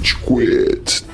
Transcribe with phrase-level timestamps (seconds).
[0.00, 1.09] Rage Quit.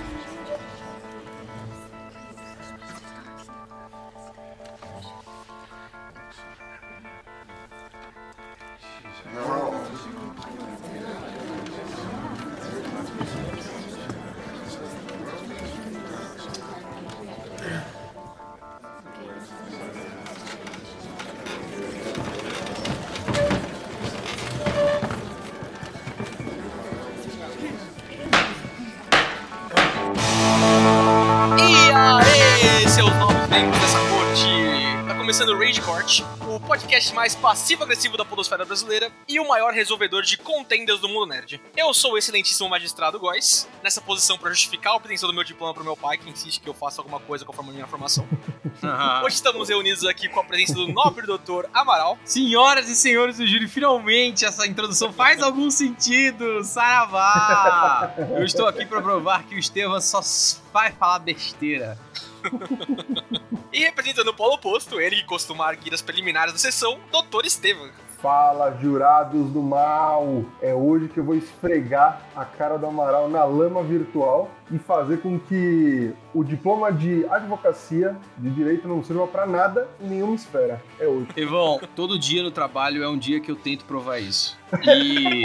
[37.17, 41.59] Mais passivo-agressivo da podosfera brasileira e o maior resolvedor de contenders do mundo nerd.
[41.75, 45.73] Eu sou o excelentíssimo magistrado Góis, nessa posição pra justificar a obtenção do meu diploma
[45.73, 48.29] pro meu pai, que insiste que eu faça alguma coisa conforme a minha formação.
[49.25, 52.19] Hoje estamos reunidos aqui com a presença do nobre doutor Amaral.
[52.23, 56.63] Senhoras e senhores do júri, finalmente essa introdução faz algum sentido!
[56.65, 58.13] Saravá!
[58.19, 60.21] Eu estou aqui para provar que o Estevam só
[60.71, 61.99] vai falar besteira.
[63.77, 67.91] E representando o polo oposto, ele que costuma arguir as preliminares da sessão, doutor Estevam.
[68.23, 70.47] Fala, jurados do mal!
[70.63, 75.21] É hoje que eu vou esfregar a cara do Amaral na lama virtual e fazer
[75.21, 80.83] com que o diploma de advocacia de direito não sirva pra nada em nenhuma esfera.
[80.99, 81.29] É hoje.
[81.37, 84.57] Evão, todo dia no trabalho é um dia que eu tento provar isso.
[84.83, 85.45] E.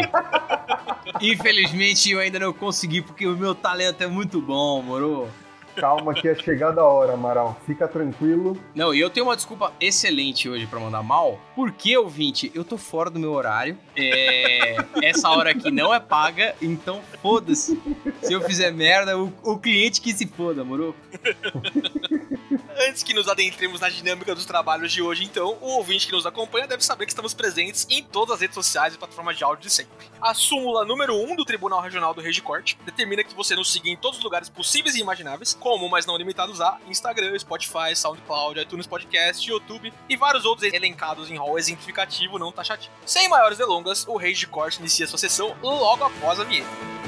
[1.19, 5.27] Infelizmente eu ainda não consegui, porque o meu talento é muito bom, moro?
[5.75, 7.59] Calma que é chegada a hora, Amaral.
[7.65, 8.57] Fica tranquilo.
[8.75, 11.39] Não, e eu tenho uma desculpa excelente hoje pra mandar mal.
[11.55, 13.77] Porque, ouvinte, eu tô fora do meu horário.
[13.95, 14.75] É...
[15.03, 17.79] Essa hora aqui não é paga, então foda-se.
[18.21, 20.95] Se eu fizer merda, o, o cliente que se foda, moro?
[22.83, 26.25] Antes que nos adentremos na dinâmica dos trabalhos de hoje, então, o ouvinte que nos
[26.25, 29.61] acompanha deve saber que estamos presentes em todas as redes sociais e plataformas de áudio
[29.61, 30.07] de sempre.
[30.19, 33.71] A súmula número 1 um do Tribunal Regional do Rede Corte determina que você nos
[33.71, 37.95] siga em todos os lugares possíveis e imagináveis, como, mas não limitados a, Instagram, Spotify,
[37.95, 42.91] SoundCloud, iTunes Podcast, YouTube e vários outros elencados em rol exemplificativo não taxativo.
[43.05, 47.00] Sem maiores delongas, o Rage Corte inicia sua sessão logo após a vinheta.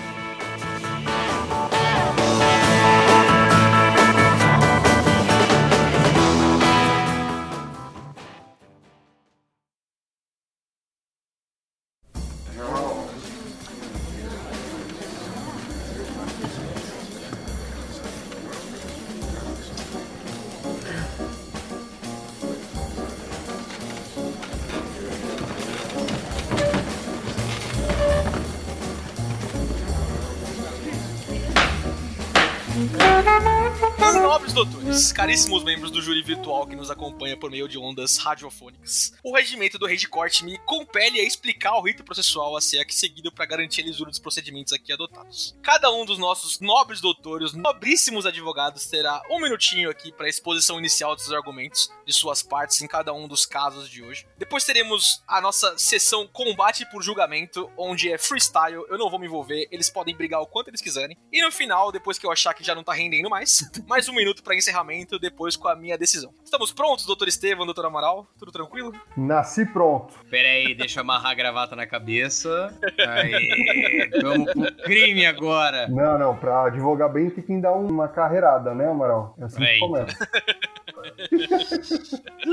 [35.23, 39.79] Caríssimos membros do júri virtual que nos acompanha por meio de ondas radiofônicas, o regimento
[39.79, 43.31] do Rei de Corte me compele a explicar o rito processual a ser aqui seguido
[43.31, 45.57] para garantir a lisura dos procedimentos aqui adotados.
[45.63, 50.77] Cada um dos nossos nobres doutores, nobríssimos advogados, terá um minutinho aqui para a exposição
[50.77, 54.27] inicial dos argumentos de suas partes em cada um dos casos de hoje.
[54.37, 59.27] Depois teremos a nossa sessão combate por julgamento, onde é freestyle, eu não vou me
[59.27, 61.17] envolver, eles podem brigar o quanto eles quiserem.
[61.31, 64.13] E no final, depois que eu achar que já não tá rendendo mais, mais um
[64.13, 66.33] minuto para encerramento, depois com a minha decisão.
[66.43, 68.27] Estamos prontos, doutor Estevam, doutor Amaral?
[68.37, 68.93] Tudo tranquilo?
[69.17, 70.13] Nasci pronto.
[70.29, 72.73] Pera aí, deixa eu amarrar a gravata na cabeça.
[73.07, 75.87] Aí, vamos pro crime agora.
[75.87, 79.35] Não, não, pra advogar bem tem que dar uma carreirada, né, Amaral?
[79.39, 80.17] É assim que começa.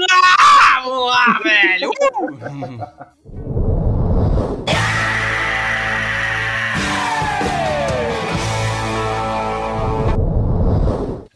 [0.03, 1.91] Ah, vamos lá, velho!
[1.91, 3.50] Uh!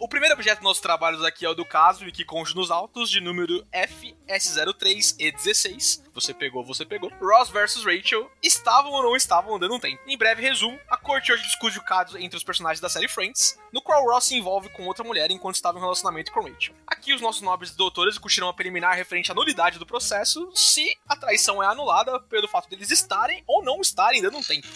[0.05, 3.23] O primeiro objeto dos nossos trabalhos aqui é o do caso Wikiconge nos autos, de
[3.23, 6.03] número FS03E16.
[6.13, 7.11] Você pegou, você pegou.
[7.19, 10.03] Ross versus Rachel estavam ou não estavam andando um tempo.
[10.07, 13.59] Em breve resumo, a corte hoje discute o caso entre os personagens da série Friends,
[13.73, 16.75] no qual Ross se envolve com outra mulher enquanto estava em relacionamento com Rachel.
[16.87, 21.17] Aqui os nossos nobres doutores discutirão a preliminar referente à nulidade do processo, se a
[21.17, 24.69] traição é anulada pelo fato deles estarem ou não estarem dando um tempo.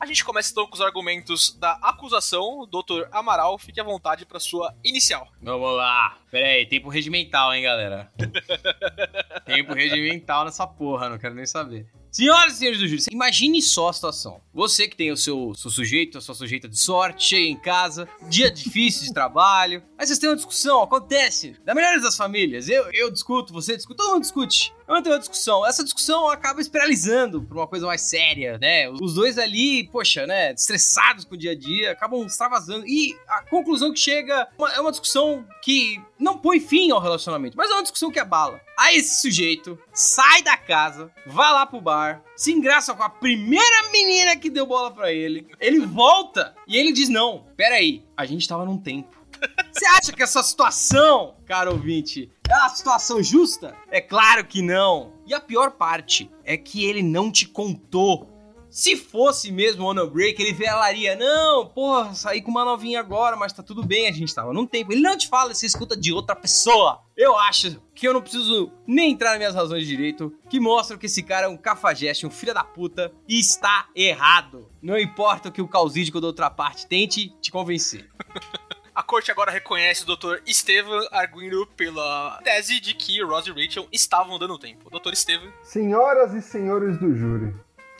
[0.00, 2.64] A gente começa então com os argumentos da acusação.
[2.70, 5.26] Doutor Amaral, fique à vontade para sua inicial.
[5.42, 6.16] Vamos lá.
[6.30, 8.12] Pera aí, tempo regimental, hein, galera?
[9.46, 11.86] tempo regimental nessa porra, não quero nem saber.
[12.10, 14.40] Senhoras e senhores do júri, imagine só a situação.
[14.52, 18.08] Você que tem o seu, seu sujeito, a sua sujeita de sorte, chega em casa,
[18.28, 22.68] dia difícil de trabalho, aí vocês têm uma discussão, acontece, da melhor das famílias.
[22.68, 24.72] Eu, eu discuto, você discute, todo mundo discute.
[24.86, 25.66] Vamos ter uma discussão.
[25.66, 28.88] Essa discussão acaba espiralizando pra uma coisa mais séria, né?
[28.88, 32.86] Os dois ali, poxa, né, estressados com o dia a dia, acabam extravasando.
[32.86, 37.70] E a conclusão que chega é uma discussão que não põe fim ao relacionamento, mas
[37.70, 38.60] é uma discussão que abala.
[38.78, 43.90] Aí esse sujeito sai da casa, vai lá pro bar, se engraça com a primeira
[43.90, 45.46] menina que deu bola pra ele.
[45.60, 49.16] Ele volta e ele diz: Não, peraí, a gente tava num tempo.
[49.72, 53.76] Você acha que essa situação, cara ouvinte, é uma situação justa?
[53.90, 55.12] É claro que não.
[55.26, 58.37] E a pior parte é que ele não te contou.
[58.70, 63.52] Se fosse mesmo a break, ele falaria: Não, porra, saí com uma novinha agora, mas
[63.52, 64.92] tá tudo bem, a gente tava num tempo.
[64.92, 67.02] Ele não te fala, você escuta de outra pessoa.
[67.16, 70.98] Eu acho que eu não preciso nem entrar nas minhas razões de direito, que mostram
[70.98, 74.68] que esse cara é um cafajeste, um filho da puta, e está errado.
[74.80, 78.08] Não importa o que o causídico da outra parte tente te convencer.
[78.98, 80.42] A corte agora reconhece o Dr.
[80.44, 84.90] Estevam arguindo pela tese de que Ross e Rachel estavam dando tempo.
[84.90, 85.12] Dr.
[85.12, 85.52] Estevam.
[85.62, 87.54] Senhoras e senhores do júri,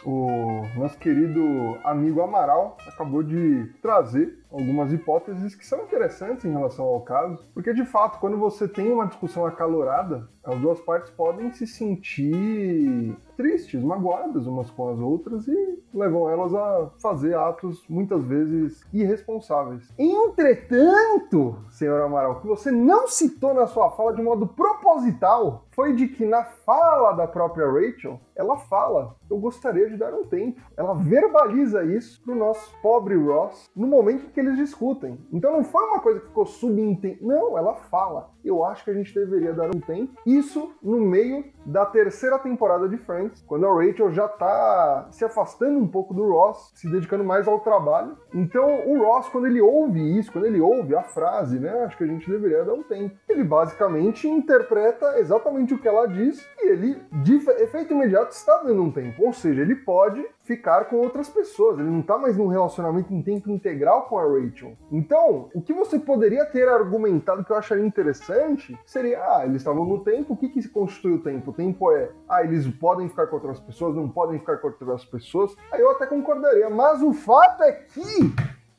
[0.04, 6.84] o nosso querido amigo Amaral acabou de trazer algumas hipóteses que são interessantes em relação
[6.84, 11.52] ao caso, porque de fato, quando você tem uma discussão acalorada, as duas partes podem
[11.52, 18.24] se sentir tristes, magoadas umas com as outras e levam elas a fazer atos muitas
[18.24, 19.92] vezes irresponsáveis.
[19.98, 25.92] Entretanto, senhor Amaral, o que você não citou na sua fala de modo proposital foi
[25.92, 30.60] de que na fala da própria Rachel, ela fala: Eu gostaria de dar um tempo.
[30.76, 35.16] Ela verbaliza isso pro nosso pobre Ross no momento que eles discutem.
[35.32, 37.24] Então não foi uma coisa que ficou subentendida.
[37.24, 40.20] Não, ela fala: Eu acho que a gente deveria dar um tempo.
[40.38, 45.78] Isso no meio da terceira temporada de Friends, quando a Rachel já tá se afastando
[45.78, 48.16] um pouco do Ross, se dedicando mais ao trabalho.
[48.32, 51.70] Então o Ross, quando ele ouve isso, quando ele ouve a frase, né?
[51.84, 53.16] Acho que a gente deveria dar um tempo.
[53.28, 58.82] Ele basicamente interpreta exatamente o que ela diz e ele, de efeito imediato, está dando
[58.82, 59.24] um tempo.
[59.24, 61.78] Ou seja, ele pode ficar com outras pessoas.
[61.78, 64.72] Ele não tá mais num relacionamento em tempo integral com a Rachel.
[64.90, 69.84] Então, o que você poderia ter argumentado que eu acharia interessante seria: ah, eles estavam
[69.84, 71.50] no tempo, o que, que constitui o tempo?
[71.50, 75.04] O tempo é, ah, eles podem ficar com outras pessoas, não podem ficar com outras
[75.04, 75.54] pessoas.
[75.70, 78.32] Aí eu até concordaria, mas o fato é que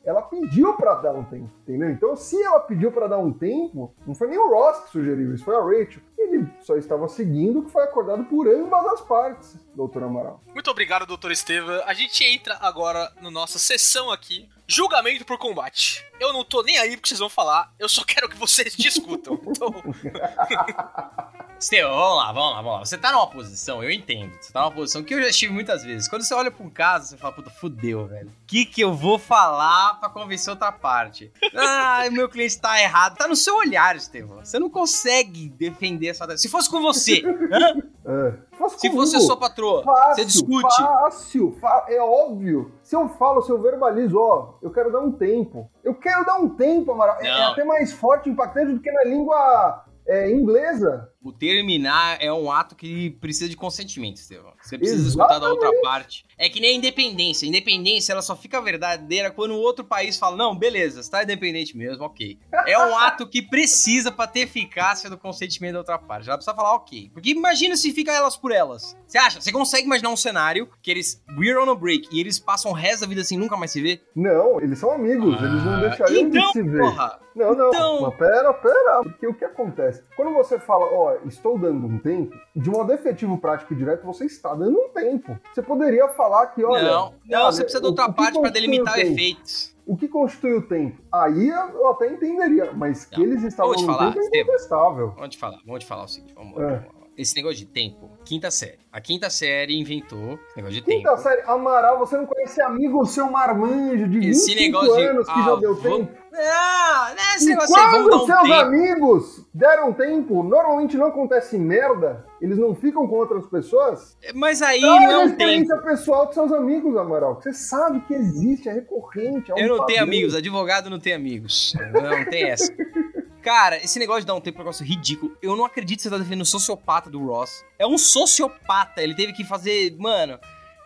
[0.04, 1.89] ela pediu para dar um tempo, entendeu?
[1.92, 5.33] Então, se ela pediu para dar um tempo, não foi nem o Ross que sugeriu
[5.36, 6.01] isso, foi a Rachel.
[6.19, 10.44] Ele só estava seguindo o que foi acordado por ambas as partes, doutor Amaral.
[10.54, 11.81] Muito obrigado, doutor Estevam.
[11.86, 16.06] A gente entra agora na nossa sessão aqui, julgamento por combate.
[16.19, 19.39] Eu não tô nem aí porque vocês vão falar, eu só quero que vocês discutam.
[19.48, 19.74] Então...
[21.60, 22.86] Estevão, vamos lá, vamos lá, vamos lá.
[22.86, 24.33] Você tá numa posição, eu entendo.
[24.39, 26.07] Você tá numa posição que eu já estive muitas vezes.
[26.07, 28.30] Quando você olha pra um caso, você fala, puta, fudeu, velho.
[28.30, 31.31] O que que eu vou falar pra convencer outra parte?
[31.62, 33.18] Ah, o meu cliente tá errado.
[33.18, 34.45] Tá no seu olhar, Estevão.
[34.45, 36.38] Você não consegue defender essa...
[36.38, 37.21] Se fosse com você?
[38.09, 38.33] É.
[38.57, 40.75] Fosse Se fosse a sua patroa, fácil, você discute.
[40.81, 41.56] Fácil,
[41.88, 42.71] é óbvio.
[42.81, 45.69] Se eu falo, se eu verbalizo, ó, eu quero dar um tempo.
[45.83, 47.17] Eu quero dar um tempo, Amaral.
[47.19, 51.08] É, é até mais forte e impactante do que na língua é, inglesa.
[51.21, 54.54] O terminar é um ato que precisa de consentimento, Estevão.
[54.62, 56.25] Você precisa escutar da outra parte.
[56.38, 57.45] É que nem a independência.
[57.45, 61.21] A independência, ela só fica verdadeira quando o outro país fala, não, beleza, você tá
[61.21, 62.39] independente mesmo, ok.
[62.66, 66.30] É um ato que precisa pra ter eficácia do consentimento da outra parte.
[66.30, 67.10] Ela precisa falar ok.
[67.13, 68.95] Porque imagina se fica elas por elas.
[69.06, 69.42] Você acha?
[69.42, 72.74] Você consegue imaginar um cenário que eles, we're on a break, e eles passam o
[72.74, 74.00] resto da vida assim, nunca mais se vê?
[74.16, 76.80] Não, eles são amigos, eles não deixariam então, de se ver.
[76.80, 80.04] porra, Não, não, Então- mas pera, pera, porque o que acontece?
[80.16, 84.25] Quando você fala, ó, estou dando um tempo, de modo efetivo, prático e direto, você
[84.25, 85.38] está dando um tempo.
[85.53, 86.83] Você poderia falar que, olha...
[86.83, 89.75] não, não, você precisa o- outra que parte constitui delimitar efeitos.
[89.85, 91.01] O que constitui o tempo?
[91.11, 95.13] Aí eu até entenderia, mas que Não, eles estavam te no falar, tempo é incontestável.
[95.16, 96.61] Vamos te falar, vamos te falar o seguinte, vamos, É.
[96.61, 96.99] vamos lá.
[97.18, 98.80] Esse negócio de tempo, quinta série.
[98.94, 101.21] A quinta série inventou esse negócio de Quinta tempo.
[101.21, 105.33] série, Amaral, você não conhece amigo seu marmanjo de Esse 25 negócio de- anos que
[105.39, 106.19] ah, já deu vamos- tempo?
[106.31, 112.26] Não, não é esse E negócio quando seus amigos deram tempo, normalmente não acontece merda,
[112.42, 114.18] eles não ficam com outras pessoas.
[114.36, 115.88] Mas aí Traga não é a um experiência tempo.
[115.88, 117.36] pessoal dos seus amigos, Amaral.
[117.42, 119.52] Você sabe que existe, é recorrente.
[119.52, 120.04] É um Eu não tenho padrão.
[120.04, 121.74] amigos, advogado não tem amigos.
[121.94, 122.71] Não, tem essa.
[123.42, 125.31] Cara, esse negócio de dar um tempo é um negócio ridículo.
[125.42, 127.64] Eu não acredito que você tá defendendo o sociopata do Ross.
[127.80, 129.02] É um sociopata.
[129.02, 129.95] Ele teve que fazer.
[129.98, 130.38] Mano.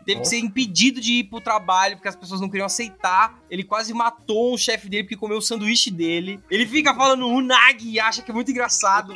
[0.06, 3.42] Teve que ser impedido de ir pro trabalho porque as pessoas não queriam aceitar.
[3.50, 6.40] Ele quase matou um chefe dele porque comeu o sanduíche dele.
[6.50, 9.14] Ele fica falando unagi e acha que é muito engraçado.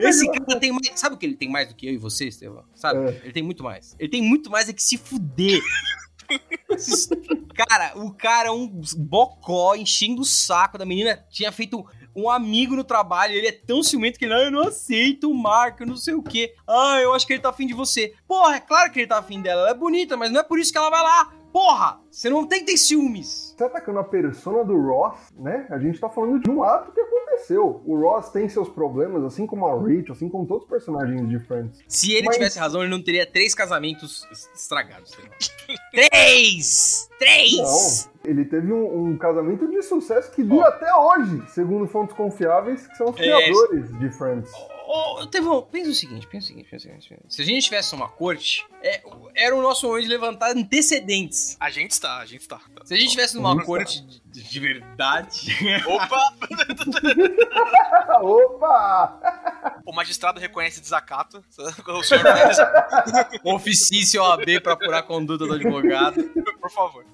[0.00, 0.92] Esse cara tem mais.
[0.94, 2.64] Sabe o que ele tem mais do que eu e você, Estevão?
[2.74, 3.10] Sabe?
[3.10, 3.20] É.
[3.24, 3.96] Ele tem muito mais.
[3.98, 5.60] Ele tem muito mais é que se fuder.
[7.54, 8.66] Cara, o cara é um
[8.98, 11.24] bocó enchendo o saco da menina.
[11.30, 14.68] Tinha feito um amigo no trabalho, ele é tão ciumento que ele, ah, eu não
[14.68, 16.54] aceito o Marco, não sei o quê.
[16.66, 18.14] Ah, eu acho que ele tá afim de você.
[18.26, 20.58] Porra, é claro que ele tá afim dela, ela é bonita, mas não é por
[20.58, 21.32] isso que ela vai lá.
[21.56, 23.46] Porra, você não tem ter ciúmes.
[23.48, 25.66] Você tá atacando a persona do Ross, né?
[25.70, 27.80] A gente tá falando de um ato que aconteceu.
[27.86, 31.38] O Ross tem seus problemas, assim como a Rachel, assim como todos os personagens de
[31.38, 31.82] Friends.
[31.88, 35.12] Se ele Mas- tivesse razão, ele não teria três casamentos estragados.
[35.90, 37.08] três!
[37.18, 37.56] Três!
[38.12, 38.30] Não.
[38.30, 42.96] Ele teve um, um casamento de sucesso que dura até hoje, segundo fontes confiáveis, que
[42.96, 43.18] são os É.
[43.18, 44.52] criadores de Friends.
[44.88, 47.08] Ô, ô, Tevão, pensa o seguinte, pensa o seguinte, pensa o seguinte.
[47.08, 47.34] pensa o seguinte.
[47.34, 49.00] Se a gente tivesse uma corte, é,
[49.46, 51.56] era o nosso momento de levantar antecedentes.
[51.60, 52.60] A gente está, a gente está.
[52.84, 55.48] Se a gente tivesse numa corte de, de verdade,
[55.86, 56.34] Opa!
[58.22, 59.76] Opa!
[59.84, 61.44] o magistrado reconhece desacato.
[61.86, 62.24] O senhor
[63.44, 66.22] oficício OAB pra apurar a conduta do advogado.
[66.60, 67.04] por favor.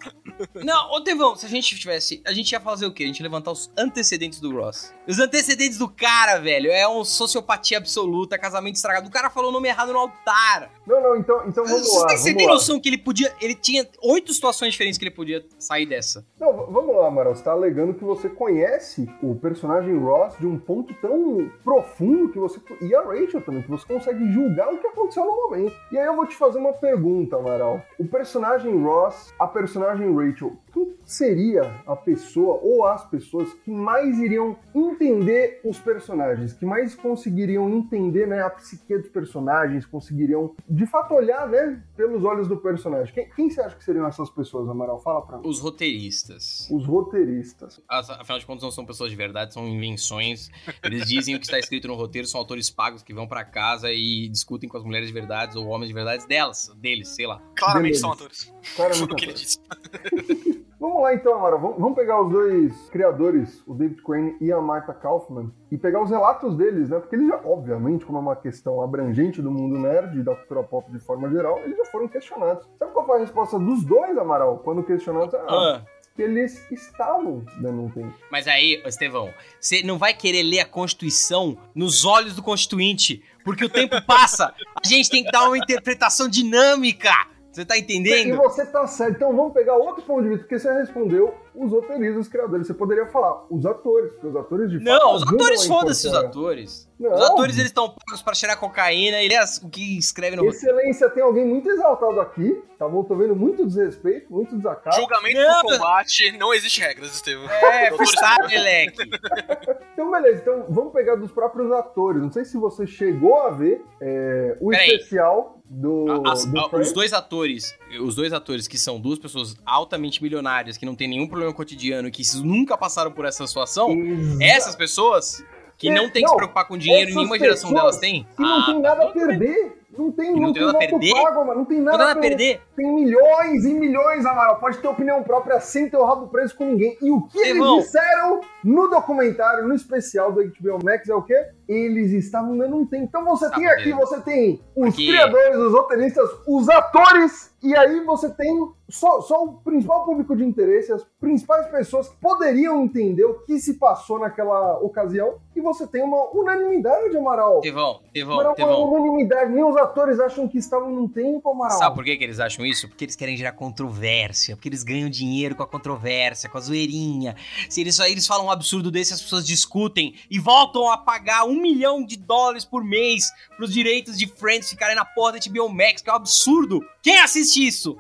[0.55, 2.23] Não, ô Tevão, se a gente tivesse.
[2.27, 3.05] A gente ia fazer o quê?
[3.05, 4.93] A gente ia levantar os antecedentes do Ross.
[5.07, 9.09] Os antecedentes do cara, velho, é um sociopatia absoluta, casamento estragado.
[9.09, 10.71] O cara falou o nome errado no altar.
[10.87, 12.09] Não, não, então, então vamos Você lá.
[12.09, 12.53] você vamos tem lá.
[12.55, 13.35] noção que ele podia.
[13.41, 16.25] Ele tinha oito situações diferentes que ele podia sair dessa.
[16.41, 17.35] Não, vamos lá, Amaral.
[17.35, 22.39] Você tá alegando que você conhece o personagem Ross de um ponto tão profundo que
[22.39, 22.61] você.
[22.81, 25.75] E a Rachel também, que você consegue julgar o que aconteceu no momento.
[25.91, 27.81] E aí eu vou te fazer uma pergunta, Amaral.
[27.99, 34.19] O personagem Ross, a personagem Rachel, quem seria a pessoa ou as pessoas que mais
[34.19, 40.87] iriam entender os personagens, que mais conseguiriam entender né, a psique dos personagens, conseguiriam de
[40.87, 43.13] fato olhar né, pelos olhos do personagem?
[43.13, 44.99] Quem, quem você acha que seriam essas pessoas, Amaral?
[45.01, 45.47] Fala pra mim.
[45.49, 46.69] Os roteiristas.
[46.71, 47.81] Os roteiristas.
[47.89, 50.51] As- Afinal de contas, não são pessoas de verdade, são invenções.
[50.83, 53.91] Eles dizem o que está escrito no roteiro, são autores pagos que vão pra casa
[53.93, 57.43] e discutem com as mulheres de verdade ou homens de verdade delas, deles, sei lá.
[57.57, 58.01] Claramente Beleza.
[58.01, 58.55] são atores.
[58.77, 59.59] Claramente Tudo que ele atores.
[59.59, 60.22] disse.
[60.81, 61.57] Vamos lá então, Amara.
[61.57, 66.11] Vamos pegar os dois criadores, o David Crane e a Martha Kaufman, e pegar os
[66.11, 66.99] relatos deles, né?
[66.99, 70.65] Porque eles já, obviamente, como é uma questão abrangente do mundo nerd e da cultura
[70.65, 72.69] pop de forma geral, eles já foram questionados.
[72.81, 75.33] Sabe qual foi a resposta dos dois, Amaral, quando questionados?
[75.35, 75.83] Ah, Ah,
[76.17, 78.13] que eles estavam dando um tempo.
[78.31, 83.65] mas aí, Estevão, você não vai querer ler a Constituição nos olhos do Constituinte, porque
[83.65, 84.53] o tempo passa.
[84.85, 87.11] A gente tem que dar uma interpretação dinâmica.
[87.53, 88.37] Você tá E entendendo?
[88.39, 89.17] você tá certo.
[89.17, 92.67] Então vamos pegar outro ponto de vista, porque você respondeu os roteiristas, os criadores.
[92.67, 96.09] Você poderia falar os atores, porque os atores de fato Não, os atores, a foda-se
[96.09, 96.89] os atores.
[97.03, 97.15] Não.
[97.15, 100.47] Os atores, eles estão pagos pra cheirar cocaína, ele é o que escreve no.
[100.47, 103.03] Excelência, tem alguém muito exaltado aqui, tá bom?
[103.05, 104.97] Tô vendo muito desrespeito, muito desacato.
[104.97, 107.49] Julgamento Não, por combate, não existe regras, Estevam.
[107.51, 108.97] É, freestyle, moleque.
[109.93, 112.23] Então, beleza, então vamos pegar dos próprios atores.
[112.23, 114.89] Não sei se você chegou a ver é, o Peraí.
[114.89, 119.55] especial do, As- do a- os dois atores, os dois atores que são duas pessoas
[119.67, 124.39] altamente milionárias, que não tem nenhum problema cotidiano, que nunca passaram por essa situação, Exa-
[124.45, 125.45] essas pessoas
[125.83, 128.27] que não tem que não, se preocupar com dinheiro nenhuma geração delas tem.
[128.37, 129.79] Que não Ah, tem tá nada a perder.
[129.97, 131.13] Não tem, Que não tem nada a perder?
[131.23, 131.55] pago, mano.
[131.61, 132.63] Não tem Não nada, nada a perder.
[132.75, 134.57] Tem milhões e milhões, Amaral.
[134.57, 136.97] Pode ter opinião própria sem ter o rabo preso com ninguém.
[137.03, 137.75] E o que Irmão.
[137.75, 141.35] eles disseram no documentário, no especial do HBO Max é o quê?
[141.69, 143.05] Eles estavam dando um tempo.
[143.05, 147.75] Então você Tá tem aqui, você tem os Porque- criadores, os roteiristas, os atores, e
[147.77, 148.53] aí você tem
[148.89, 153.59] só, só o principal público de interesse, as principais pessoas que poderiam entender o que
[153.59, 157.61] se passou naquela ocasião, e você tem uma unanimidade, Amaral.
[157.61, 158.93] Tevão, Tevão, Amaral, uma Tevão.
[158.93, 159.51] unanimidade.
[159.53, 161.79] Nem os atores acham que estavam num tempo, Amaral.
[161.79, 162.89] Sabe por que, que eles acham isso?
[162.89, 167.35] Porque eles querem gerar controvérsia, porque eles ganham dinheiro com a controvérsia, com a zoeirinha.
[167.71, 172.05] Se eles, eles falam absurdo desse, as pessoas discutem e voltam a pagar um milhão
[172.05, 176.11] de dólares por mês pros direitos de Friends ficarem na porra da HBO Max, que
[176.11, 176.81] é um absurdo.
[177.03, 177.97] Quem assiste isso?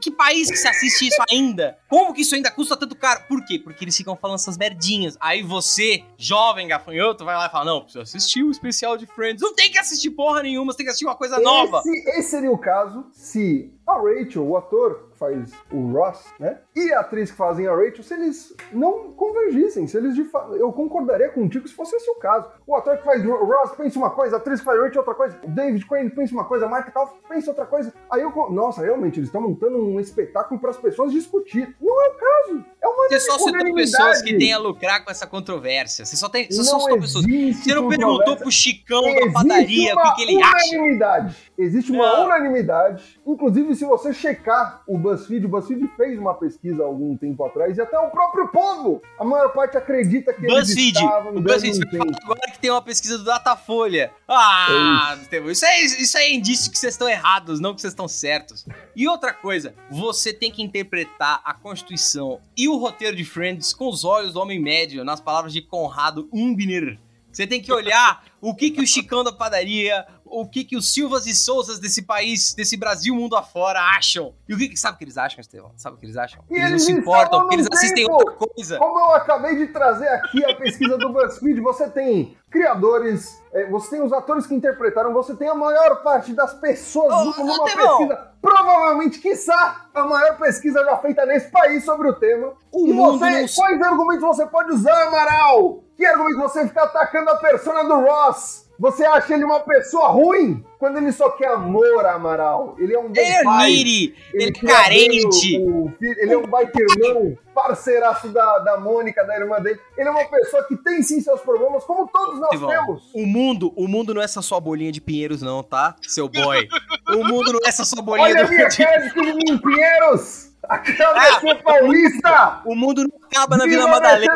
[0.00, 1.78] Que país que se assiste isso ainda?
[1.88, 3.22] Como que isso ainda custa tanto caro?
[3.28, 3.58] Por quê?
[3.58, 5.16] Porque eles ficam falando essas merdinhas.
[5.20, 9.40] Aí você, jovem gafanhoto, vai lá e fala: Não, precisa assistir o especial de Friends.
[9.40, 11.78] Não tem que assistir porra nenhuma, você tem que assistir uma coisa nova.
[11.80, 16.58] Esse, esse seria o caso se a Rachel, o ator que faz o Ross, né?
[16.74, 20.16] E a atriz que fazem a Rachel, se eles não convergissem, se eles.
[20.58, 22.48] Eu concordaria contigo se fosse esse o caso.
[22.66, 25.14] O ator que faz o Ross pensa uma coisa, a atriz que faz Rachel outra
[25.14, 27.92] coisa, o David Crane pensa uma coisa, a Martha Kaufman pensa outra coisa.
[28.10, 28.32] Aí eu.
[28.50, 31.76] Nossa, realmente, eles estão montando um espetáculo para as pessoas discutir.
[31.80, 32.64] Não é o caso.
[32.84, 36.04] É uma Você só citou pessoas que têm a lucrar com essa controvérsia.
[36.04, 37.24] Você só, tem, você só Não citou pessoas.
[37.24, 40.76] Você não perguntou pro Chicão da padaria o que, que ele acha.
[40.76, 41.36] unanimidade.
[41.56, 42.26] Existe uma Não.
[42.26, 43.02] unanimidade.
[43.26, 47.78] Inclusive, se você checar o BuzzFeed, o BuzzFeed fez uma pesquisa há algum tempo atrás
[47.78, 50.98] e até o próprio povo, a maior parte acredita que BuzzFeed.
[51.34, 51.80] O BuzzFeed
[52.22, 54.10] agora que tem uma pesquisa do Datafolha.
[54.28, 55.64] Ah, Estevão, isso
[55.98, 58.66] isso aí é indício que vocês estão errados, não que vocês estão certos.
[58.94, 63.72] E outra coisa, você tem que interpretar a Constituição e o o roteiro de Friends
[63.72, 66.98] com os olhos do homem médio, nas palavras de Conrado Umbner.
[67.30, 70.06] Você tem que olhar o que, que o Chicão da padaria,
[70.40, 74.34] o que, que os Silvas e Souzas desse país, desse Brasil mundo afora acham.
[74.48, 75.72] E o que, que sabe o que eles acham, Estevão?
[75.76, 76.42] Sabe o que eles acham?
[76.50, 78.78] Eles, eles não se importam, porque eles assistem outra coisa.
[78.78, 83.90] Como eu acabei de trazer aqui a pesquisa do BuzzFeed, você tem criadores, é, você
[83.90, 87.98] tem os atores que interpretaram, você tem a maior parte das pessoas ô, numa Tevão.
[87.98, 92.52] pesquisa, provavelmente, quiçá, a maior pesquisa já feita nesse país sobre o tema.
[92.72, 95.82] O e você, não- quais argumentos você pode usar, Amaral?
[95.96, 98.63] Que argumento você fica atacando a persona do Ross?
[98.78, 100.64] Você acha ele uma pessoa ruim?
[100.78, 102.74] Quando ele só quer amor, Amaral.
[102.78, 103.70] Ele é um bom Ele é pai.
[103.70, 105.58] niri, ele é carente.
[105.58, 109.78] o- o filho- ele é um baita irmão, parceiraço da, da Mônica, da irmã dele.
[109.96, 113.10] Ele é uma pessoa que tem sim seus problemas, como todos nós Estevão, temos.
[113.14, 115.94] O mundo, o mundo não é essa sua bolinha de pinheiros, não, tá?
[116.02, 116.68] Seu boy.
[117.08, 118.76] O mundo não é essa sua bolinha Olha a do- minha de...
[118.84, 120.52] cara de em Pinheiros!
[120.66, 121.40] Aquela Ah.
[121.42, 122.60] ah, paulista!
[122.64, 124.34] O mundo não acaba na Vila Viva a Madalena.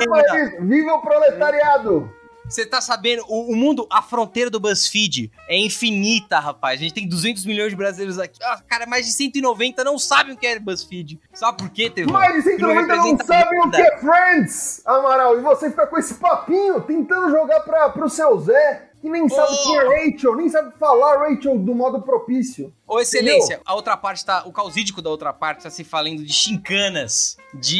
[0.61, 2.11] Viva o proletariado!
[2.49, 6.81] Você tá sabendo, o, o mundo, a fronteira do BuzzFeed é infinita, rapaz.
[6.81, 8.38] A gente tem 200 milhões de brasileiros aqui.
[8.43, 11.21] Ah, cara, mais de 190 não sabem o que é BuzzFeed.
[11.35, 12.14] Sabe por quê, Tevão?
[12.14, 15.38] Mais de 190 não representa sabem o que é Friends, Amaral.
[15.38, 19.49] E você fica com esse papinho tentando jogar pra, pro seu Zé, que nem sabe
[19.52, 19.62] Oh.
[19.64, 22.73] quem é Rachel, nem sabe falar Rachel do modo propício.
[22.88, 24.45] Ô, excelência, a outra parte tá.
[24.47, 27.78] O causídico da outra parte tá se falando de chincanas, de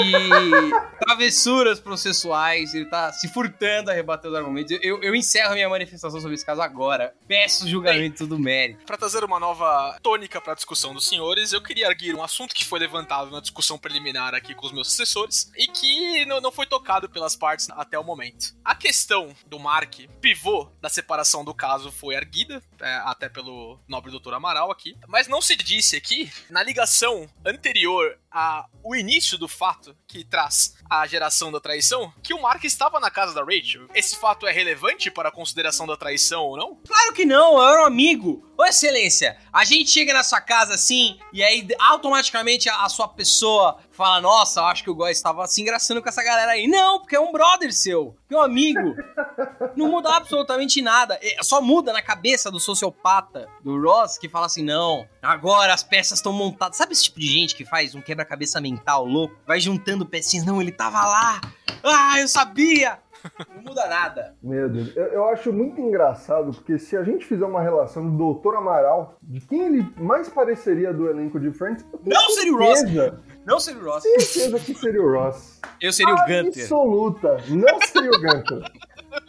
[1.01, 4.79] travessuras processuais, ele tá se furtando a rebater os argumentos.
[4.83, 7.15] Eu, eu, encerro a minha manifestação sobre esse caso agora.
[7.27, 8.85] Peço o julgamento do mérito.
[8.85, 12.65] Pra trazer uma nova tônica pra discussão dos senhores, eu queria arguir um assunto que
[12.65, 16.67] foi levantado na discussão preliminar aqui com os meus assessores e que não, não foi
[16.67, 18.55] tocado pelas partes até o momento.
[18.63, 24.11] A questão do Mark, pivô da separação do caso, foi arguida, é, até pelo nobre
[24.11, 29.97] doutor Amaral aqui, mas não se disse aqui, na ligação anterior ao início do fato
[30.07, 33.89] que traz a geração da traição, que o Mark estava na casa da Rachel.
[33.95, 36.77] Esse fato é relevante para a consideração da traição ou não?
[36.87, 38.47] Claro que não, eu era um amigo.
[38.57, 43.09] Ô, excelência, a gente chega na sua casa assim, e aí automaticamente a, a sua
[43.09, 46.67] pessoa fala: Nossa, eu acho que o Góis estava se engraçando com essa galera aí.
[46.67, 48.97] Não, porque é um brother seu, meu amigo.
[49.77, 51.19] Não muda absolutamente nada.
[51.23, 55.83] É, Só muda na cabeça do sociopata, do Ross, que fala assim: Não, agora as
[55.83, 56.77] peças estão montadas.
[56.77, 59.35] Sabe esse tipo de gente que faz um quebra-cabeça mental louco?
[59.47, 60.45] Vai juntando pecinhas.
[60.45, 61.41] Não, ele tava lá.
[61.85, 62.99] Ah, eu sabia.
[63.55, 64.35] Não muda nada.
[64.43, 68.35] Meu Deus, eu, eu acho muito engraçado, porque se a gente fizer uma relação do
[68.35, 68.57] Dr.
[68.57, 72.83] Amaral, de quem ele mais pareceria do elenco de Friends, Não seria o Ross.
[73.45, 74.03] Não seria o Ross.
[74.03, 75.61] certeza que seria o Ross.
[75.81, 76.63] Eu seria o Gunter.
[76.63, 77.37] Absoluta.
[77.49, 78.73] Não seria o Gunter.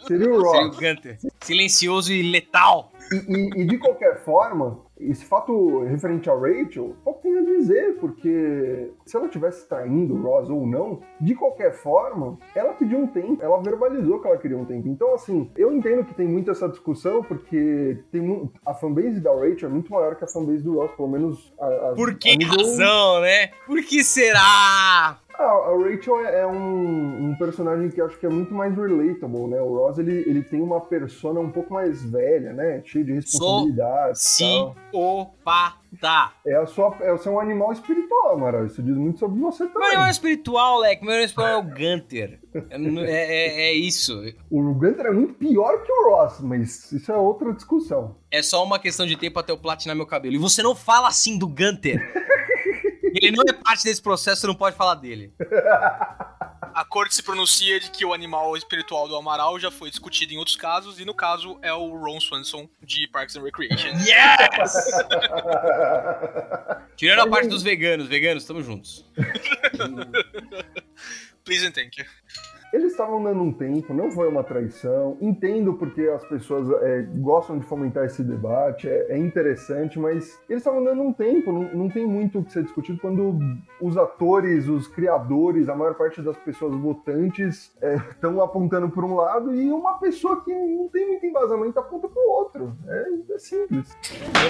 [0.00, 0.76] o Seria o Ross.
[0.76, 1.18] Gunter.
[1.40, 2.92] Silencioso e letal.
[3.12, 7.96] E, e- e de qualquer forma, esse fato referente a Rachel, pouco tem a dizer,
[8.00, 13.06] porque se ela tivesse traindo o Ross ou não, de qualquer forma, ela pediu um
[13.06, 14.88] tempo, ela verbalizou que ela queria um tempo.
[14.88, 19.68] Então, assim, eu entendo que tem muito essa discussão, porque tem a fanbase da Rachel
[19.68, 22.36] é muito maior que a fanbase do Ross, pelo menos a, a, Por a que
[22.36, 23.48] nível- razão, né?
[23.66, 25.18] Por que será?
[25.42, 28.76] Ah, a Rachel é, é um, um personagem que eu acho que é muito mais
[28.76, 29.58] relatable, né?
[29.60, 32.82] O Ross, ele, ele tem uma persona um pouco mais velha, né?
[32.84, 34.74] Cheio de responsabilidades e tal.
[34.90, 36.32] Psicopata.
[36.46, 38.66] É, a sua, é o seu animal espiritual, Amaral.
[38.66, 39.92] Isso diz muito sobre você Meu também.
[39.92, 41.02] irmão espiritual, Leque.
[41.02, 42.38] Meu irmão espiritual é o Gunter.
[42.70, 42.76] É,
[43.08, 44.22] é- é isso.
[44.50, 48.16] O Gunter é muito pior que o Ross, mas isso é outra discussão.
[48.30, 50.34] É só uma questão de tempo até eu platinar meu cabelo.
[50.34, 51.98] E você não fala assim do Gunter.
[53.14, 55.32] Ele não é parte desse processo, você não pode falar dele.
[56.72, 60.36] A corte se pronuncia de que o animal espiritual do Amaral já foi discutido em
[60.36, 63.90] outros casos, e no caso é o Ron Swanson de Parks and Recreation.
[64.00, 64.72] Yes!
[66.96, 68.06] Tirando a parte dos veganos.
[68.06, 69.04] Veganos, estamos juntos.
[71.44, 72.04] Please and thank you.
[72.72, 75.16] Eles estavam dando um tempo, não foi uma traição.
[75.20, 80.60] Entendo porque as pessoas é, gostam de fomentar esse debate, é, é interessante, mas eles
[80.62, 83.38] estavam dando um tempo, não, não tem muito o que ser discutido quando
[83.80, 87.72] os atores, os criadores, a maior parte das pessoas votantes
[88.10, 92.22] estão apontando para um lado e uma pessoa que não tem muito embasamento aponta para
[92.22, 92.76] o outro.
[92.86, 93.96] É, é simples.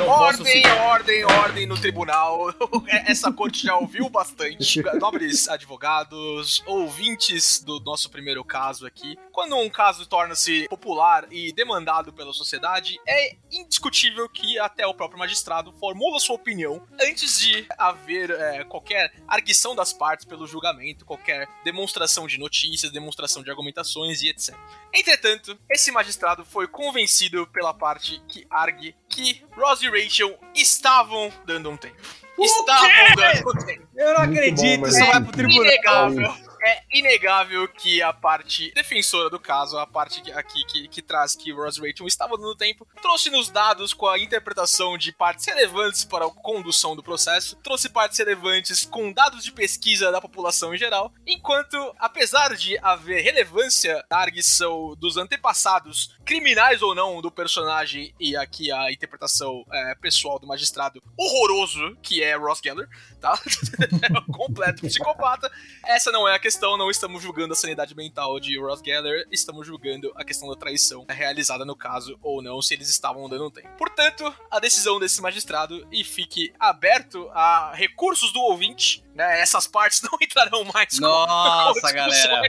[0.06, 2.52] Ordem, ordem, ordem no tribunal.
[3.06, 4.82] Essa corte já ouviu bastante.
[5.00, 9.16] Nobres advogados, ouvintes do nosso primeiro caso aqui.
[9.32, 15.18] Quando um caso torna-se popular e demandado pela sociedade, é indiscutível que até o próprio
[15.18, 21.48] magistrado formula sua opinião antes de haver é, qualquer arguição das partes pelo julgamento, qualquer
[21.64, 24.54] demonstração de notícias, demonstração de argumentações e etc.
[24.92, 31.70] Entretanto, esse magistrado foi convencido pela parte que argue que Ross e Rachel estavam dando
[31.70, 31.96] um tempo.
[32.38, 33.88] Estavam dando um tempo.
[33.96, 35.64] Eu não acredito, bom, isso mas- vai pro tribunal.
[35.64, 36.49] Inegável.
[36.62, 41.52] É inegável que a parte defensora do caso, a parte aqui que, que traz que
[41.52, 46.26] Ross Rachel estava dando tempo, trouxe nos dados com a interpretação de partes relevantes para
[46.26, 51.12] a condução do processo, trouxe partes relevantes com dados de pesquisa da população em geral,
[51.26, 58.36] enquanto, apesar de haver relevância na arguição dos antepassados, criminais ou não, do personagem e
[58.36, 62.88] aqui a interpretação é, pessoal do magistrado horroroso que é Ross Geller,
[63.20, 63.38] tá?
[64.02, 65.50] é um completo psicopata.
[65.86, 69.66] Essa não é a questão, não estamos julgando a sanidade mental de Ross Geller, estamos
[69.66, 73.68] julgando a questão da traição realizada no caso ou não, se eles estavam dando tempo.
[73.76, 79.40] Portanto, a decisão desse magistrado e fique aberto a recursos do ouvinte, né?
[79.40, 82.42] Essas partes não entrarão mais Nossa, com galera.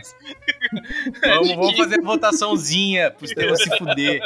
[1.21, 4.21] Vamos, vamos fazer a votaçãozinha pros temas se fuder.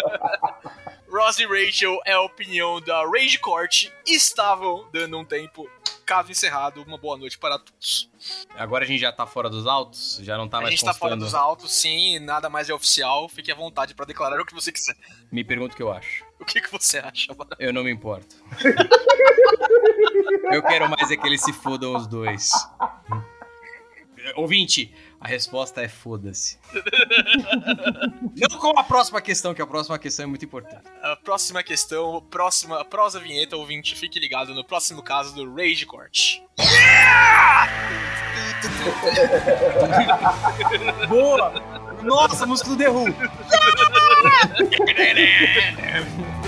[1.15, 5.65] Ross e Rachel é a opinião da Rage Court estavam dando um tempo.
[6.06, 8.10] Caso encerrado, uma boa noite para todos.
[8.54, 10.19] Agora a gente já tá fora dos autos?
[10.21, 11.23] Já não tá a mais gente tá fora constando.
[11.23, 13.30] dos autos, sim, nada mais é oficial.
[13.30, 14.93] Fique à vontade para declarar o que você quiser.
[15.32, 16.25] Me pergunta o que eu acho.
[16.38, 17.51] O que, que você acha, mano?
[17.58, 18.36] Eu não me importo.
[20.51, 22.51] eu quero mais é que eles se fodam os dois.
[24.36, 24.93] Ouvinte,
[25.25, 26.59] a resposta é foda-se.
[28.35, 30.83] não com a próxima questão, que a próxima questão é muito importante.
[31.01, 36.41] A próxima questão, próxima prosa vinheta, ouvinte, fique ligado no próximo caso do Rage Court.
[41.09, 41.53] Boa!
[42.03, 43.05] Nossa, música do The Who.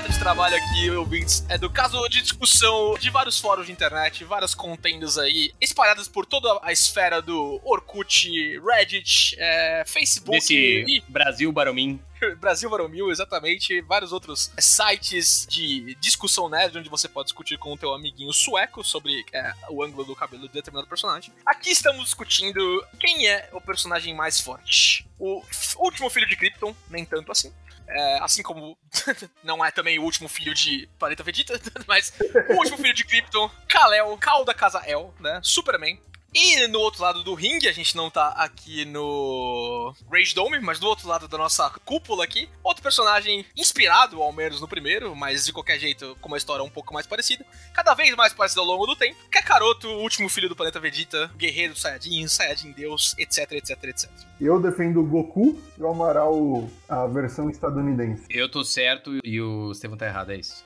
[0.00, 4.24] objeto de trabalho aqui, ouvintes, é do caso de discussão de vários fóruns de internet,
[4.24, 11.02] várias contendas aí, espalhadas por toda a esfera do Orkut, Reddit, é, Facebook Desse e
[11.08, 12.00] Brasil Baromim.
[12.40, 17.78] Brasil Varomil, exatamente, vários outros sites de discussão nerd, onde você pode discutir com o
[17.78, 21.32] teu amiguinho sueco sobre é, o ângulo do cabelo de determinado personagem.
[21.44, 25.08] Aqui estamos discutindo quem é o personagem mais forte.
[25.18, 25.42] O
[25.78, 27.52] último filho de Krypton, nem tanto assim.
[27.92, 28.78] É, assim como
[29.42, 32.12] não é também o último filho de Planeta Vegeta, mas
[32.48, 35.40] o último filho de Krypton, Kal-El, Kal da Casa El, né?
[35.42, 36.00] Superman.
[36.32, 40.78] E no outro lado do ringue, a gente não tá aqui no Rage Dome, mas
[40.78, 45.44] do outro lado da nossa cúpula aqui, outro personagem inspirado, ao menos no primeiro, mas
[45.44, 48.66] de qualquer jeito, com uma história um pouco mais parecida, cada vez mais parecida ao
[48.66, 53.14] longo do tempo, Kakaroto, o último filho do planeta Vegeta, guerreiro do Saiyajin, Saiyajin Deus,
[53.18, 54.10] etc, etc, etc.
[54.40, 58.24] Eu defendo o Goku e o Amaral a versão estadunidense.
[58.30, 60.62] Eu tô certo e o Estevão tá errado, é isso.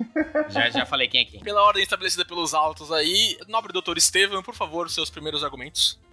[0.50, 1.40] Já, já falei quem é quem.
[1.40, 5.53] Pela ordem estabelecida pelos autos aí, nobre doutor Estevam, por favor, seus primeiros argumentos.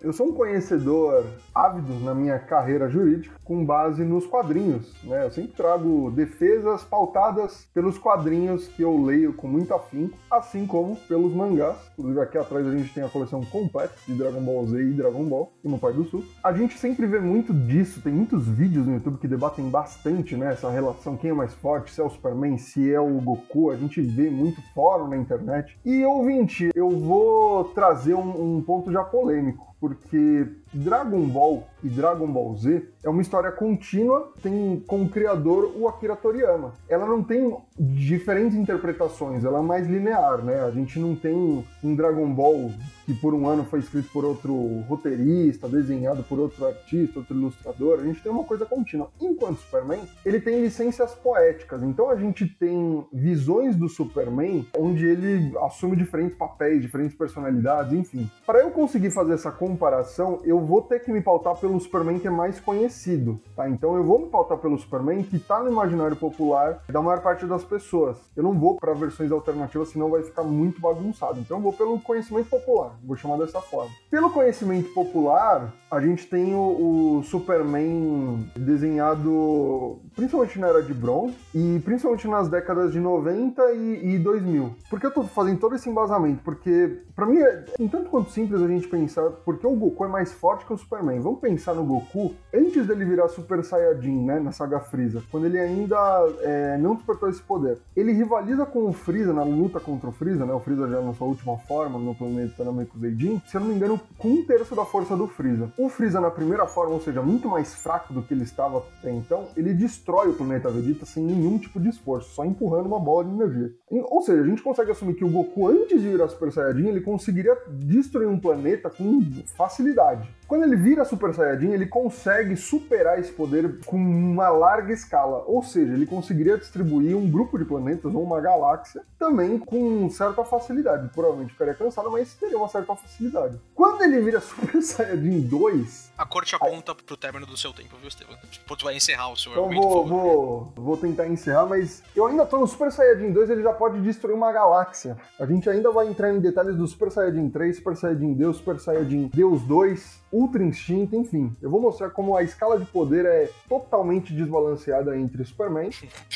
[0.04, 1.24] Eu sou um conhecedor
[1.54, 5.26] ávido na minha carreira jurídica com base nos quadrinhos, né?
[5.26, 10.96] Eu sempre trago defesas pautadas pelos quadrinhos que eu leio com muito afinco, assim como
[10.96, 11.78] pelos mangás.
[11.94, 15.24] Inclusive aqui atrás a gente tem a coleção completa de Dragon Ball Z e Dragon
[15.26, 16.24] Ball, e Pai do Sul.
[16.44, 20.54] A gente sempre vê muito disso, tem muitos vídeos no YouTube que debatem bastante, né,
[20.54, 23.76] essa relação, quem é mais forte, se é o Superman, se é o Goku, a
[23.76, 25.78] gente vê muito fórum na internet.
[25.86, 29.71] E ouvinte, eu vou trazer um, um ponto polêmico polêmico.
[29.82, 35.88] Porque Dragon Ball e Dragon Ball Z é uma história contínua, tem como criador o
[35.88, 36.74] Akira Toriyama.
[36.88, 40.62] Ela não tem diferentes interpretações, ela é mais linear, né?
[40.62, 42.72] A gente não tem um Dragon Ball
[43.06, 44.54] que por um ano foi escrito por outro
[44.88, 49.10] roteirista, desenhado por outro artista, outro ilustrador, a gente tem uma coisa contínua.
[49.20, 55.52] Enquanto Superman, ele tem licenças poéticas, então a gente tem visões do Superman onde ele
[55.64, 58.30] assume diferentes papéis, diferentes personalidades, enfim.
[58.46, 62.28] Para eu conseguir fazer essa comparação, eu vou ter que me pautar pelo Superman que
[62.28, 63.70] é mais conhecido, tá?
[63.70, 67.46] Então eu vou me pautar pelo Superman que tá no imaginário popular da maior parte
[67.46, 68.18] das pessoas.
[68.36, 71.40] Eu não vou para versões alternativas, senão vai ficar muito bagunçado.
[71.40, 73.92] Então eu vou pelo conhecimento popular, vou chamar dessa forma.
[74.10, 81.36] Pelo conhecimento popular, a gente tem o, o Superman desenhado principalmente na era de bronze
[81.54, 84.76] e principalmente nas décadas de 90 e, e 2000.
[84.90, 86.42] Por que eu tô fazendo todo esse embasamento?
[86.44, 90.06] Porque, para mim, é um tanto quanto simples a gente pensar por porque o Goku
[90.06, 91.20] é mais forte que o Superman.
[91.20, 95.60] Vamos pensar no Goku antes dele virar Super Saiyajin, né, na saga Freeza, quando ele
[95.60, 95.96] ainda
[96.40, 97.78] é, não despertou esse poder.
[97.96, 100.54] Ele rivaliza com o Freeza na luta contra o Freeza, né?
[100.54, 104.02] O Freeza já na sua última forma no planeta Namekuseidin, se eu não me engano,
[104.18, 105.72] com um terço da força do Freeza.
[105.78, 109.12] O Freeza na primeira forma, ou seja, muito mais fraco do que ele estava até
[109.12, 113.26] então, ele destrói o planeta Vegeta sem nenhum tipo de esforço, só empurrando uma bola
[113.26, 113.72] de energia.
[113.92, 117.02] Ou seja, a gente consegue assumir que o Goku, antes de virar Super Saiyajin, ele
[117.02, 119.22] conseguiria destruir um planeta com
[119.58, 120.30] facilidade.
[120.52, 125.46] Quando ele vira Super Saiyajin, ele consegue superar esse poder com uma larga escala.
[125.48, 130.44] Ou seja, ele conseguiria distribuir um grupo de planetas ou uma galáxia também com certa
[130.44, 131.10] facilidade.
[131.16, 133.58] Provavelmente ficaria cansado, mas teria uma certa facilidade.
[133.74, 136.12] Quando ele vira Super Saiyajin 2.
[136.18, 138.36] A corte aponta pro término do seu tempo, viu, Estevam?
[138.50, 139.88] Tipo, tu vai encerrar o seu então argumento.
[139.88, 143.72] Vou, vou, vou tentar encerrar, mas eu ainda tô no Super Saiyajin 2, ele já
[143.72, 145.16] pode destruir uma galáxia.
[145.40, 148.82] A gente ainda vai entrar em detalhes do Super Saiyajin 3, Super Saiyajin Deus, Super
[148.82, 151.56] Saiyajin Deus 2, Ultra Instinto, enfim.
[151.62, 155.90] Eu vou mostrar como a escala de poder é totalmente desbalanceada entre Superman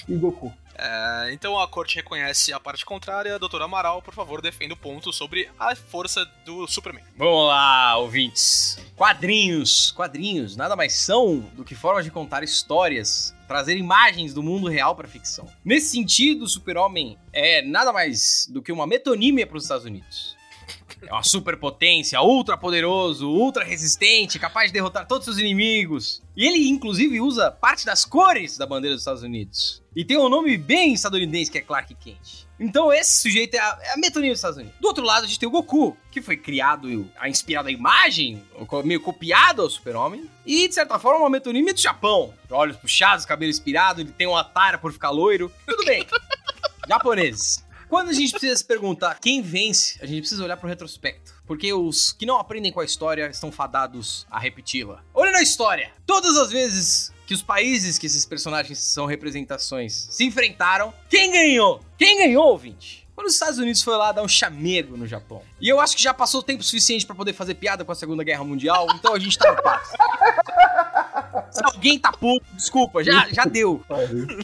[0.07, 0.51] e Goku.
[0.77, 3.39] É, então a corte reconhece a parte contrária.
[3.39, 7.03] Doutor Amaral, por favor, defenda o ponto sobre a força do Superman.
[7.17, 8.77] Vamos lá, ouvintes.
[8.95, 9.91] Quadrinhos.
[9.91, 14.95] Quadrinhos nada mais são do que formas de contar histórias, trazer imagens do mundo real
[14.95, 15.47] para ficção.
[15.63, 20.34] Nesse sentido, o Super-Homem é nada mais do que uma metonímia para os Estados Unidos.
[21.01, 26.21] É uma superpotência, ultra poderoso, ultra resistente, capaz de derrotar todos os seus inimigos.
[26.35, 29.83] E ele, inclusive, usa parte das cores da bandeira dos Estados Unidos.
[29.95, 32.45] E tem um nome bem estadunidense que é Clark Kent.
[32.59, 34.75] Então esse sujeito é a, é a metonímia dos Estados Unidos.
[34.79, 38.41] Do outro lado, a gente tem o Goku, que foi criado, a inspirado a imagem,
[38.83, 40.29] meio copiado ao super-homem.
[40.45, 42.33] E, de certa forma, uma metonímia do Japão.
[42.49, 45.51] Olhos puxados, cabelo inspirado, ele tem uma tara por ficar loiro.
[45.65, 46.05] Tudo bem.
[46.87, 47.64] Japoneses.
[47.95, 51.33] Quando a gente precisa se perguntar quem vence, a gente precisa olhar pro retrospecto.
[51.47, 55.01] Porque os que não aprendem com a história estão fadados a repeti-la.
[55.13, 55.93] Olha na história!
[56.05, 61.79] Todas as vezes que os países que esses personagens são representações se enfrentaram, quem ganhou?
[61.97, 63.07] Quem ganhou, ouvinte?
[63.15, 65.41] Quando os Estados Unidos foi lá dar um chamego no Japão.
[65.61, 68.25] E eu acho que já passou tempo suficiente para poder fazer piada com a Segunda
[68.25, 69.87] Guerra Mundial, então a gente tá no paz.
[71.49, 73.81] Se alguém tá puto, desculpa, já, já deu.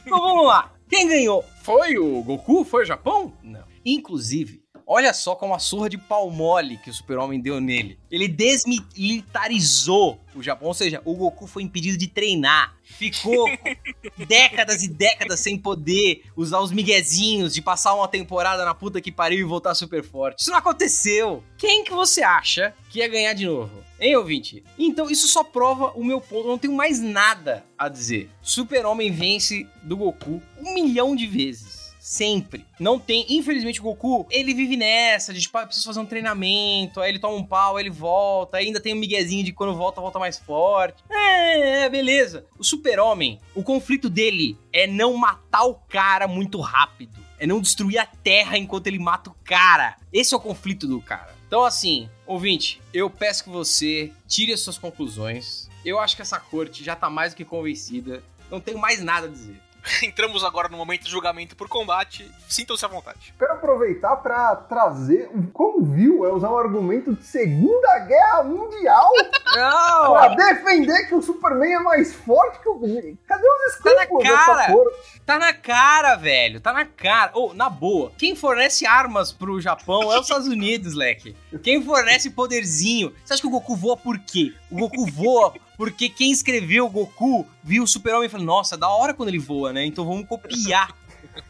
[0.06, 0.72] Então vamos lá.
[0.92, 1.42] Quem ganhou?
[1.64, 2.66] Foi o Goku?
[2.66, 3.32] Foi o Japão?
[3.42, 3.64] Não.
[3.86, 7.98] Inclusive, olha só como a surra de pau mole que o super-homem deu nele.
[8.12, 12.76] Ele desmilitarizou o Japão, ou seja, o Goku foi impedido de treinar.
[12.84, 13.48] Ficou
[14.28, 19.14] décadas e décadas sem poder usar os miguezinhos de passar uma temporada na puta que
[19.14, 20.42] pariu e voltar super forte.
[20.42, 21.42] Isso não aconteceu.
[21.58, 23.72] Quem que você acha que ia ganhar de novo?
[24.02, 24.64] Hein, ouvinte?
[24.80, 26.48] Então, isso só prova o meu ponto.
[26.48, 28.32] Eu não tenho mais nada a dizer.
[28.42, 31.94] Super-Homem vence do Goku um milhão de vezes.
[32.00, 32.66] Sempre.
[32.80, 33.28] Não tem.
[33.30, 37.20] Infelizmente, o Goku, ele vive nessa, de tipo, ah, preciso fazer um treinamento, aí ele
[37.20, 40.18] toma um pau, aí ele volta, aí ainda tem um miguezinho de quando volta, volta
[40.18, 41.04] mais forte.
[41.08, 42.48] É, é beleza.
[42.58, 47.22] O Super-Homem, o conflito dele é não matar o cara muito rápido.
[47.38, 49.96] É não destruir a Terra enquanto ele mata o cara.
[50.12, 51.41] Esse é o conflito do cara.
[51.52, 55.70] Então, assim, ouvinte, eu peço que você tire as suas conclusões.
[55.84, 58.24] Eu acho que essa corte já tá mais do que convencida.
[58.50, 59.60] Não tenho mais nada a dizer.
[60.04, 62.30] Entramos agora no momento de julgamento por combate.
[62.48, 63.34] Sintam-se à vontade.
[63.38, 69.10] Quero aproveitar para trazer um como viu é usar um argumento de Segunda Guerra Mundial
[69.56, 70.14] Não!
[70.14, 72.80] pra defender que o Superman é mais forte que o.
[73.28, 74.56] Cadê os Tá na cara.
[74.56, 75.22] dessa corte?
[75.26, 76.60] Tá na cara, velho.
[76.62, 77.32] Tá na cara.
[77.34, 81.36] Ou, na boa, quem fornece armas pro Japão é os Estados Unidos, leque.
[81.64, 83.14] Quem fornece poderzinho.
[83.24, 84.54] Você acha que o Goku voa por quê?
[84.70, 88.90] O Goku voa porque quem escreveu o Goku viu o Super-Homem e falou: Nossa, da
[88.90, 89.86] hora quando ele voa, né?
[89.86, 90.96] Então vamos copiar.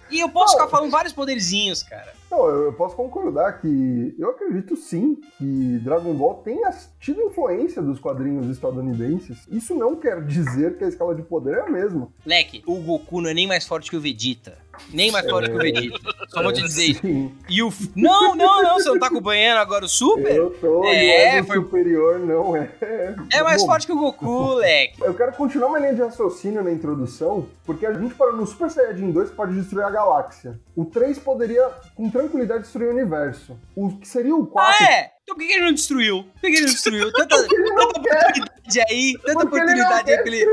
[0.10, 2.14] E eu posso ficar falando vários poderzinhos, cara.
[2.30, 7.82] Não, eu eu posso concordar que eu acredito sim que Dragon Ball tenha tido influência
[7.82, 9.46] dos quadrinhos estadunidenses.
[9.50, 12.08] Isso não quer dizer que a escala de poder é a mesma.
[12.26, 14.58] Leque, o Goku não é nem mais forte que o Vegeta.
[14.94, 16.00] Nem mais forte que o Vegeta.
[16.30, 17.02] Só vou te dizer isso.
[17.02, 17.72] Sim, E o.
[17.96, 20.36] Não, não, não, você não tá acompanhando agora o Super?
[20.36, 22.70] eu tô É, e o foi- superior não é.
[23.32, 25.02] É mais Bom, forte que o Goku, leque.
[25.02, 28.70] Eu quero continuar uma linha de raciocínio na introdução, porque a gente parou no Super
[28.70, 30.60] Saiyajin 2 que pode destruir a galáxia.
[30.76, 33.58] O 3 poderia, com tranquilidade, destruir o universo.
[33.76, 35.12] O que seria o 4 Ah, é?
[35.24, 36.24] Então por que que ele não destruiu?
[36.24, 37.12] Por que que ele não destruiu?
[37.14, 40.46] Tanta, tanta oportunidade aí, tanta Porque oportunidade aí pra ele.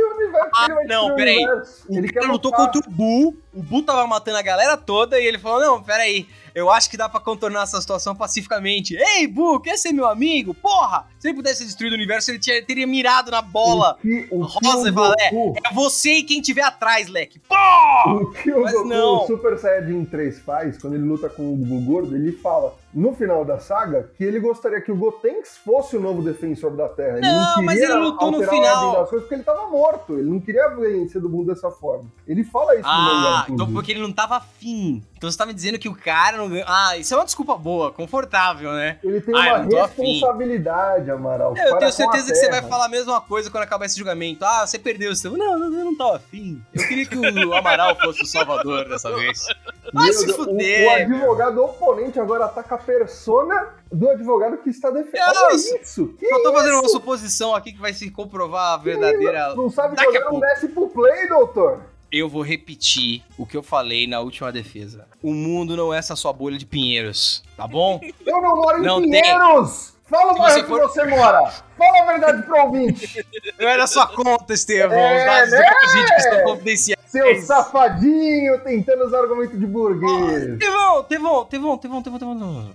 [0.54, 1.44] Ah, não, peraí.
[1.88, 5.38] O Ele lutou contra o Buu, o Buu tava matando a galera toda e ele
[5.38, 8.94] falou: Não, peraí, eu acho que dá pra contornar essa situação pacificamente.
[8.96, 10.54] Ei, Bu, quer ser meu amigo?
[10.54, 11.06] Porra!
[11.18, 13.96] Se ele pudesse destruir o universo, ele tinha- teria mirado na bola.
[13.98, 17.38] O que, o Rosa o fala, é, é você e quem tiver atrás, leque.
[17.40, 18.14] Porra!
[18.14, 19.26] O que o Mas Goku não.
[19.26, 23.44] Super Saiyajin 3 faz, quando ele luta com o Goku Gordo, ele fala, no final
[23.44, 27.18] da saga, que ele gostaria que o Gotenks fosse o novo defensor da Terra.
[27.18, 28.86] Ele Não, não, mas ele lutou no final.
[28.86, 30.14] ordem das coisas porque ele tava morto.
[30.14, 32.04] Ele não queria vencer do mundo dessa forma.
[32.26, 35.02] Ele fala isso no mangá, Ah, então porque ele não tava afim.
[35.18, 36.64] Então você tá me dizendo que o cara não ganhou.
[36.68, 39.00] Ah, isso é uma desculpa boa, confortável, né?
[39.02, 41.56] Ele tem Ah, eu uma não responsabilidade, Amaral.
[41.56, 44.44] Eu para tenho certeza que você vai falar a mesma coisa quando acabar esse julgamento.
[44.44, 45.36] Ah, você perdeu o seu.
[45.36, 46.62] Não, não, eu não tava afim.
[46.72, 49.44] Eu queria que o Amaral fosse o salvador dessa vez.
[49.92, 54.58] Vai Meu se Deus, o- fuder, O, advogado oponente agora ataca a persona do advogado
[54.58, 55.34] que está defendendo.
[55.34, 56.08] Não, Olha eu isso!
[56.16, 59.54] Que Só tô fazendo uma suposição aqui que vai se comprovar a verdadeira.
[59.56, 61.80] Não sabe Daqui a jogar, não desce pro play, doutor.
[62.10, 65.06] Eu vou repetir o que eu falei na última defesa.
[65.22, 68.00] O mundo não é essa sua bolha de pinheiros, tá bom?
[68.24, 69.10] Eu não moro em Não tem.
[69.22, 69.94] Pinheiros!
[70.08, 71.50] Fala o bairro você que for- você mora!
[71.76, 73.26] Fala a verdade pro ouvinte!
[73.60, 74.96] Não é da sua conta, Estevão.
[74.98, 75.70] É, Os dados né?
[75.82, 76.98] do vídeo estão confidenciais.
[77.08, 80.58] Seu safadinho tentando usar argumento de burguês!
[80.58, 82.74] Tevão, Tevão, Tevão, Tevão, Tevão, Tevão, Tevão.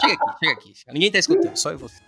[0.00, 0.72] Chega aqui, chega aqui.
[0.92, 2.02] Ninguém tá escutando, só eu e você.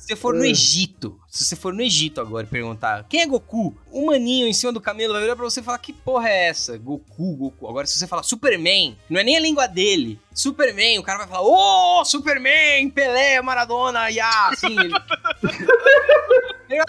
[0.00, 3.26] Se você for no Egito, se você for no Egito agora e perguntar quem é
[3.26, 6.28] Goku, o maninho em cima do camelo vai olhar pra você e falar que porra
[6.28, 6.76] é essa?
[6.78, 7.68] Goku, Goku.
[7.68, 10.18] Agora se você falar Superman, não é nem a língua dele.
[10.32, 14.74] Superman, o cara vai falar, ô, Superman, Pelé, Maradona, ya, assim.
[14.78, 14.94] ele-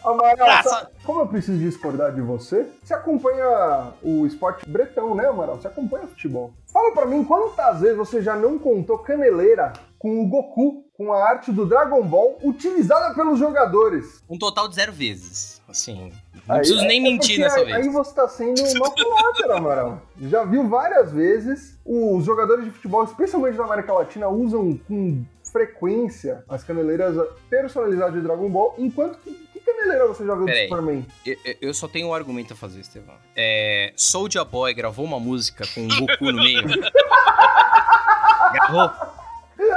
[0.03, 5.57] Amaral, sabe- como eu preciso discordar de você, você acompanha o esporte bretão, né, Amaral?
[5.59, 6.53] Você acompanha futebol.
[6.71, 11.23] Fala pra mim quantas vezes você já não contou caneleira com o Goku, com a
[11.27, 14.21] arte do Dragon Ball, utilizada pelos jogadores.
[14.29, 15.59] Um total de zero vezes.
[15.67, 16.11] Assim,
[16.47, 17.77] não Aí- preciso nem é mentir nessa aí, vez.
[17.77, 20.01] Aí você tá sendo uma palavra, Amaral.
[20.21, 26.43] Já viu várias vezes os jogadores de futebol, especialmente da América Latina, usam com frequência
[26.47, 27.15] as caneleiras
[27.49, 29.31] personalizadas de Dragon Ball, enquanto que,
[29.65, 30.67] caneleira você já viu Peraí.
[30.67, 31.05] do Superman?
[31.25, 33.15] Eu, eu- eu só tenho um argumento a fazer, Estevão.
[33.35, 36.63] É, Soulja Boy gravou uma música com o Goku no meio.
[38.53, 38.91] Gravou?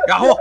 [0.06, 0.38] Gravou?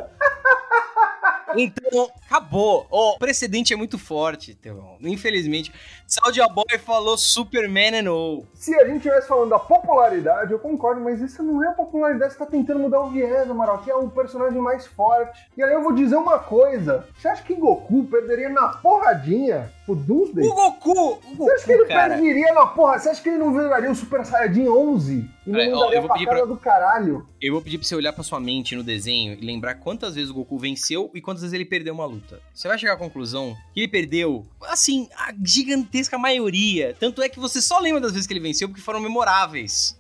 [1.56, 2.88] Então, acabou.
[2.90, 4.98] O precedente é muito forte, Estevão.
[5.02, 5.72] Infelizmente,
[6.08, 8.46] Soulja Boy falou Superman and all.
[8.56, 12.34] Se a gente estivesse falando da popularidade, eu concordo, mas isso não é a popularidade,
[12.34, 15.48] você tá tentando mudar o viés, Amaral, que é o personagem mais forte.
[15.56, 19.96] E aí eu vou dizer uma coisa: você acha que Goku perderia na porradinha pro
[19.96, 20.48] Doomsday?
[20.48, 21.20] O Goku!
[21.34, 22.14] O Você acha que ele Goku, cara.
[22.16, 22.98] perderia na porra?
[22.98, 25.30] Você acha que ele não viraria o Super Saiyajin 11?
[25.46, 27.28] E não ó, eu vou pra pedir pra- do caralho?
[27.42, 30.30] Eu vou pedir pra você olhar pra sua mente no desenho e lembrar quantas vezes
[30.30, 32.40] o Goku venceu e quantas vezes ele perdeu uma luta.
[32.54, 36.96] Você vai chegar à conclusão que ele perdeu, assim, a gigantesca maioria.
[37.00, 40.00] Tanto é que você só lembra das vezes que ele venceu porque foram memoráveis.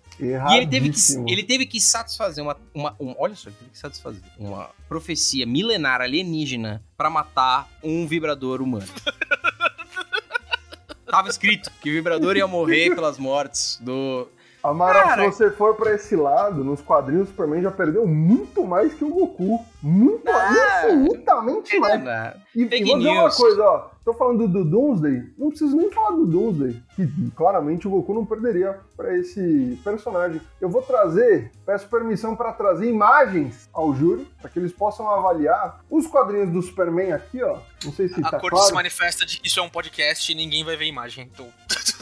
[0.53, 3.71] E ele teve que, ele teve que satisfazer uma, uma, um- Olha só, ele teve
[3.71, 8.87] que satisfazer uma profecia milenar alienígena pra matar um vibrador humano.
[11.05, 14.27] Tava escrito que o vibrador ia morrer pelas mortes do.
[14.63, 18.63] Amaral, Cara- se você for pra esse lado, nos quadrinhos o Superman já perdeu muito
[18.65, 19.59] mais que o Goku.
[19.81, 22.01] Muito, Ah, infinitamente mais.
[22.55, 23.89] E, Fake e vou dizer uma coisa, ó.
[24.05, 28.25] Tô falando do Doomsday, não preciso nem falar do Doomsday, que claramente o Goku não
[28.25, 30.39] perderia pra esse personagem.
[30.61, 35.81] Eu vou trazer, peço permissão pra trazer imagens ao júri, pra que eles possam avaliar
[35.89, 37.59] os quadrinhos do Superman aqui, ó.
[37.83, 38.75] Não sei se A tá corte se claro.
[38.75, 41.29] manifesta de que isso é um podcast e ninguém vai ver imagem.
[41.33, 41.47] Então.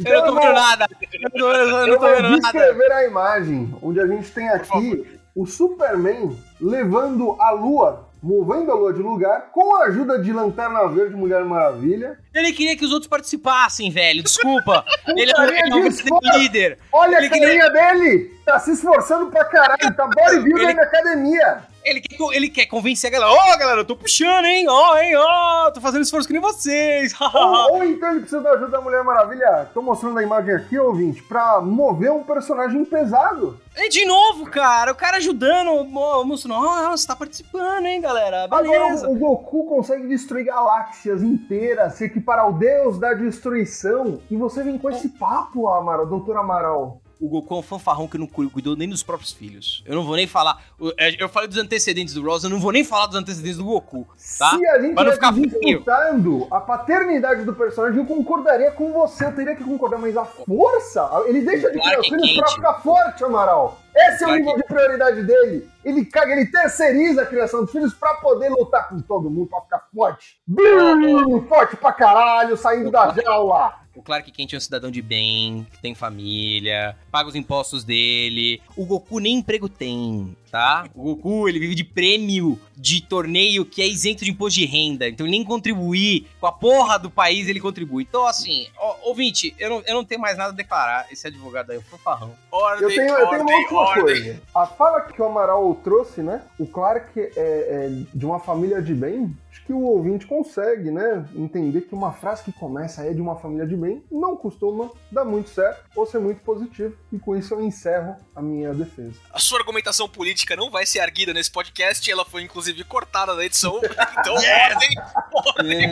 [0.00, 0.88] Então eu não tô vendo nada!
[1.12, 2.40] Eu, tô- eu não tô vendo nada!
[2.40, 8.74] descrever a imagem, onde a gente tem aqui o Superman levando a lua, movendo a
[8.74, 12.18] lua de lugar, com a ajuda de Lanterna Verde Mulher Maravilha.
[12.34, 14.22] Ele queria que os outros participassem, velho.
[14.22, 14.84] Desculpa.
[15.16, 15.40] ele é
[15.74, 15.86] um,
[16.34, 16.78] é líder.
[16.92, 18.30] Olha Ele a carinha dele!
[18.44, 21.62] Tá se esforçando pra caralho, tá bodybuilder Ele- na academia.
[21.84, 23.32] Ele quer, ele quer convencer a galera.
[23.32, 24.66] Ó, galera, eu tô puxando, hein?
[24.68, 25.14] Ó, hein?
[25.16, 27.12] Ó, tô fazendo esforço que nem vocês.
[27.20, 29.68] ou, ou então ele precisa da ajuda da Mulher Maravilha.
[29.74, 33.58] Tô mostrando a imagem aqui, ouvinte, pra mover um personagem pesado.
[33.76, 34.92] e de novo, cara.
[34.92, 36.64] O cara ajudando, mo- mostrando.
[36.64, 38.46] Ó, você tá participando, hein, galera?
[38.48, 39.06] Beleza.
[39.06, 44.20] Agora o, o Goku consegue destruir galáxias inteiras, se equipar ao deus da destruição.
[44.30, 47.01] E você vem com esse papo, Amaral, doutor Amaral.
[47.22, 49.84] O Goku é um fanfarrão que não cu- cuidou nem dos próprios filhos.
[49.86, 50.60] Eu não vou nem falar.
[50.98, 53.64] é, Eu falei dos antecedentes do Rosa, eu não vou nem falar dos antecedentes do
[53.64, 54.04] Goku.
[54.38, 54.50] Tá?
[54.50, 59.54] Se a gente estivesse disputando a paternidade do personagem, eu concordaria com você, eu teria
[59.54, 63.78] que concordar, mas a força, ele deixa de criar os filhos pra ficar forte, Amaral.
[63.94, 65.68] Esse é o nível de prioridade dele.
[65.84, 69.60] Ele caga, ele terceiriza a criação dos filhos pra poder lutar com todo mundo, pra
[69.60, 70.38] ficar forte.
[70.46, 73.74] Bum, forte pra caralho, saindo da jaula.
[73.94, 78.60] O Clark Kent é um cidadão de bem, que tem família, paga os impostos dele.
[78.74, 80.86] O Goku nem emprego tem, tá?
[80.94, 85.08] O Goku, ele vive de prêmio de torneio que é isento de imposto de renda.
[85.08, 88.02] Então ele nem contribuir com a porra do país, ele contribui.
[88.02, 91.06] Então, assim, ó, ouvinte, eu não, eu não tenho mais nada a declarar.
[91.10, 92.32] Esse advogado aí é um fanfarrão.
[92.50, 94.02] Ordem, Eu tenho, eu tenho ordem, uma última ordem.
[94.04, 94.42] coisa.
[94.54, 96.42] A fala que o Amaral trouxe, né?
[96.58, 99.34] O Clark é, é de uma família de bem.
[99.50, 101.24] Acho que o ouvinte consegue, né?
[101.34, 105.24] Entender que uma frase que começa é de uma família de bem não costuma dar
[105.24, 106.94] muito certo ou ser muito positivo.
[107.10, 109.14] E com isso eu encerro a minha defesa.
[109.32, 113.44] A sua argumentação política não vai ser erguida nesse podcast, ela foi inclusive cortada da
[113.44, 113.80] edição.
[114.22, 114.90] Então, ordem,
[115.32, 115.90] ordem,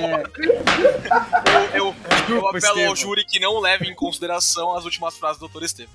[1.73, 1.95] É, Eu,
[2.29, 2.87] eu, eu apelo Estevam.
[2.89, 5.65] ao júri que não leve em consideração as últimas frases do Dr.
[5.65, 5.95] Estevam.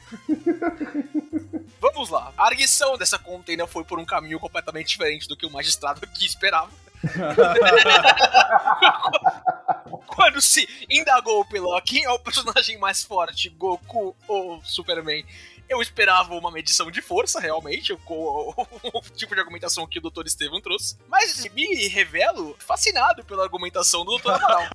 [1.79, 2.33] Vamos lá.
[2.37, 6.25] A arguição dessa contenda foi por um caminho completamente diferente do que o magistrado aqui
[6.25, 6.69] esperava.
[10.07, 15.25] Quando se indagou pelo quem é o personagem mais forte, Goku ou Superman,
[15.67, 20.01] eu esperava uma medição de força, realmente, com o, o tipo de argumentação que o
[20.01, 20.25] Dr.
[20.25, 20.97] Estevam trouxe.
[21.07, 24.31] Mas me revelo fascinado pela argumentação do Dr.
[24.31, 24.63] Amaral.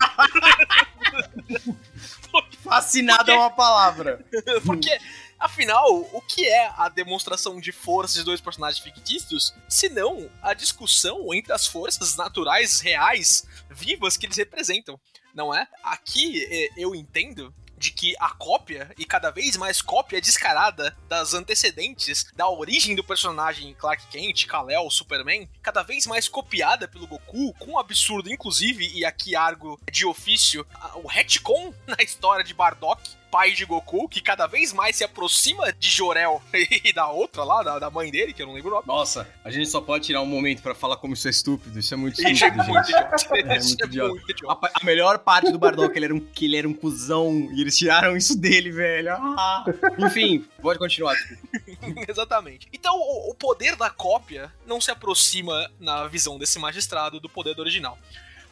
[2.63, 4.25] fascinado é uma palavra.
[4.65, 4.99] Porque,
[5.39, 10.55] afinal, o que é a demonstração de força de dois personagens fictícios, se não a
[10.55, 14.99] discussão entre as forças naturais, reais, vivas que eles representam,
[15.35, 15.67] não é?
[15.83, 21.33] Aqui eh, eu entendo de que a cópia, e cada vez mais cópia descarada das
[21.33, 27.55] antecedentes, da origem do personagem Clark Kent, Kal-El, Superman, cada vez mais copiada pelo Goku,
[27.55, 30.67] com um absurdo, inclusive, e aqui argo de ofício,
[31.03, 35.73] o retcon na história de Bardock, pai de Goku, que cada vez mais se aproxima
[35.73, 36.43] de Jorel
[36.85, 38.85] e da outra lá, da, da mãe dele, que eu não lembro o nome.
[38.87, 41.79] Nossa, a gente só pode tirar um momento pra falar como isso é estúpido.
[41.79, 42.91] Isso é muito é estúpido, gente.
[43.33, 44.11] É muito é idiota.
[44.15, 44.57] muito A, idiota.
[44.57, 47.61] pa- a melhor parte do Bardock, ele era um, que ele era um cuzão e
[47.61, 49.13] eles tiraram isso dele, velho.
[49.13, 49.65] Ah.
[49.99, 51.15] Enfim, pode continuar.
[52.09, 52.69] Exatamente.
[52.73, 57.55] Então, o, o poder da cópia não se aproxima, na visão desse magistrado, do poder
[57.55, 57.99] do original.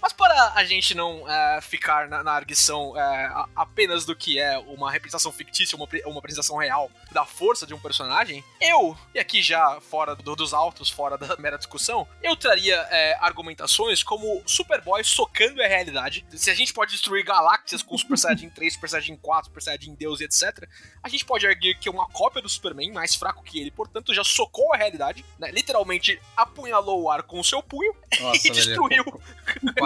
[0.00, 4.58] Mas para a gente não é, ficar na, na arguição é, apenas do que é
[4.58, 9.42] uma representação fictícia, uma, uma apresentação real da força de um personagem, eu, e aqui
[9.42, 15.02] já fora do- dos autos, fora da mera discussão, eu traria é, argumentações como Superboy
[15.02, 16.24] socando a realidade.
[16.34, 19.94] Se a gente pode destruir galáxias com Super Saiyajin 3, Super Saiyajin 4, Super Saiyajin
[19.94, 20.68] Deus e etc.,
[21.02, 24.14] a gente pode arguir que é uma cópia do Superman, mais fraco que ele, portanto
[24.14, 25.50] já socou a realidade, né?
[25.50, 29.04] literalmente apunhalou o ar com o seu punho Nossa, e destruiu.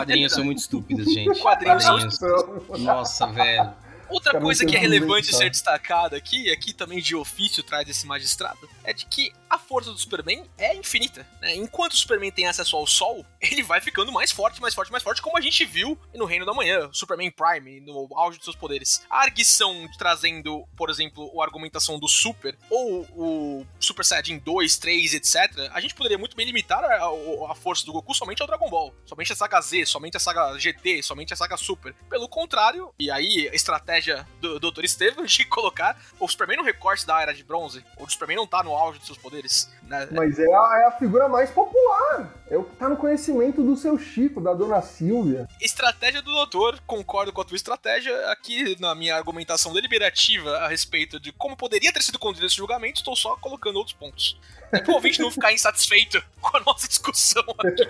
[0.05, 1.41] Quadrinhos são muito estúpidos, gente.
[1.41, 3.73] Quadrinhos são Então, Nossa, velho.
[4.09, 8.07] Outra coisa que é relevante ser destacada aqui, e aqui também de ofício traz esse
[8.07, 11.27] magistrado, é de que a força do Superman é infinita.
[11.41, 11.55] né?
[11.55, 15.05] Enquanto o Superman tem acesso ao Sol, ele vai ficando mais forte, mais forte, mais
[15.05, 18.57] forte, como a gente viu no Reino da Manhã, Superman Prime, no auge dos seus
[18.57, 19.05] poderes.
[19.11, 25.15] A arguição trazendo, por exemplo, a argumentação do Super, ou o Super Saiyajin 2, 3,
[25.15, 28.49] etc., a gente poderia muito bem limitar a, a- a força do Goku somente ao
[28.49, 31.95] Dragon Ball, somente a saga Z, somente a saga GT, somente a saga Super.
[32.09, 34.85] Pelo contrário, e aí a estratégia do Dr.
[34.85, 38.63] Estevam de colocar o Superman no recorte da Era de Bronze, o Superman não tá
[38.63, 39.42] no auge dos seus poderes,
[39.83, 40.09] né?
[40.11, 42.33] Mas é a, é a figura mais popular.
[42.53, 45.49] É o que tá no conhecimento do seu Chico, da dona Silvia.
[45.59, 48.15] Estratégia do doutor, concordo com a tua estratégia.
[48.31, 52.99] Aqui na minha argumentação deliberativa a respeito de como poderia ter sido conduzido esse julgamento,
[52.99, 54.39] estou só colocando outros pontos.
[54.71, 57.87] É pro ouvinte não ficar insatisfeito com a nossa discussão aqui.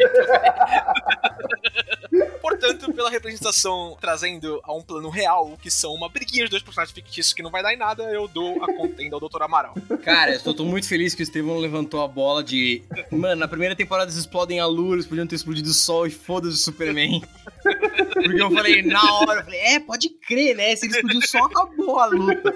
[2.41, 6.95] Portanto, pela representação trazendo a um plano real, que são uma briguinha de dois personagens
[6.95, 9.43] fictícios que não vai dar em nada, eu dou a contenda ao Dr.
[9.43, 9.75] Amaral.
[10.05, 12.83] Cara, eu tô, tô muito feliz que o Estevão levantou a bola de.
[13.11, 16.11] Mano, na primeira temporada eles explodem a lua, eles podiam ter explodido o sol e
[16.11, 17.23] foda-se o Superman.
[17.63, 20.75] Porque eu falei, na hora, eu falei, é, pode crer, né?
[20.77, 22.55] Se ele explodiu o sol, acabou a luta.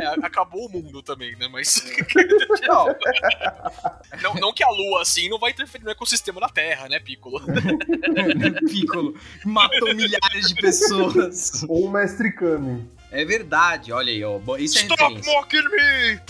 [0.00, 1.48] É, acabou o mundo também, né?
[1.48, 1.84] Mas.
[2.66, 2.86] Não,
[4.22, 7.40] não, não que a lua, assim, não vai interferir no ecossistema da Terra, né, Piccolo?
[8.70, 9.14] Piccolo
[9.44, 11.62] matou milhares de pessoas.
[11.68, 12.88] Ou o Mestre Kami.
[13.10, 14.40] É verdade, olha aí, ó.
[14.58, 15.32] Isso é Stop referência.
[15.32, 16.20] mocking me!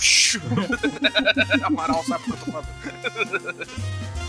[1.65, 4.24] Amaral sabe o que eu tô falando.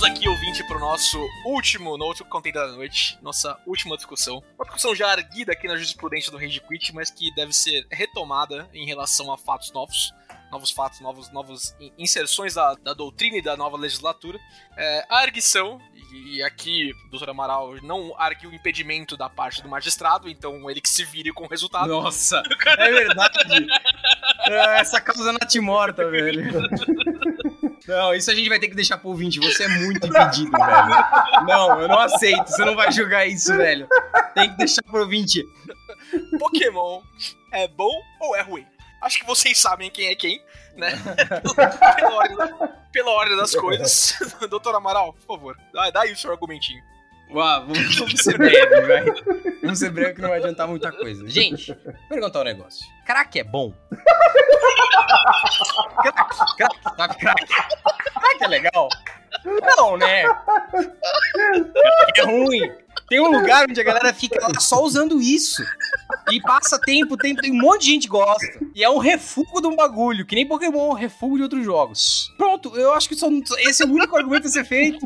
[0.00, 4.42] Vamos aqui, ouvinte, pro nosso último Note Content da noite, nossa última discussão.
[4.56, 8.66] Uma discussão já arguida aqui na jurisprudência do Rage Quit, mas que deve ser retomada
[8.72, 10.14] em relação a fatos novos
[10.50, 14.38] novos fatos, novos, novas inserções da, da doutrina e da nova legislatura.
[14.76, 15.78] É, a arguição,
[16.12, 20.80] e aqui o doutor Amaral não argue o impedimento da parte do magistrado, então ele
[20.80, 21.88] que se vire com o resultado.
[21.88, 22.42] Nossa,
[22.78, 23.66] é verdade.
[24.48, 26.50] é, essa causa natimorta, velho.
[27.90, 29.40] Não, isso a gente vai ter que deixar pro ouvinte.
[29.40, 31.44] Você é muito impedido, velho.
[31.44, 32.46] Não, eu não aceito.
[32.46, 33.88] Você não vai julgar isso, velho.
[34.32, 35.44] Tem que deixar pro ouvinte.
[36.38, 37.02] Pokémon
[37.52, 38.64] é bom ou é ruim?
[39.02, 40.40] Acho que vocês sabem quem é quem,
[40.76, 40.92] né?
[41.96, 42.36] pela, ordem,
[42.92, 44.14] pela ordem das coisas.
[44.48, 46.82] Doutor Amaral, por favor, dá, dá aí o seu argumentinho.
[47.32, 49.04] Uau, vamos, vamos ser breve, vai.
[49.62, 51.28] Vamos ser breve que não vai adiantar muita coisa.
[51.28, 52.84] Gente, vou perguntar um negócio.
[53.06, 53.72] Crack é bom?
[56.02, 57.46] crack, crack, sabe crack?
[57.46, 58.88] Crack é legal?
[59.44, 60.24] Não, né?
[60.24, 62.72] Crack é ruim.
[63.10, 65.60] Tem um lugar onde a galera fica lá só usando isso.
[66.30, 68.46] E passa tempo, tempo, tem um monte de gente gosta.
[68.72, 71.64] E é um refúgio de um bagulho, que nem Pokémon é um refúgio de outros
[71.64, 72.32] jogos.
[72.38, 75.04] Pronto, eu acho que só, esse é o único argumento a ser feito.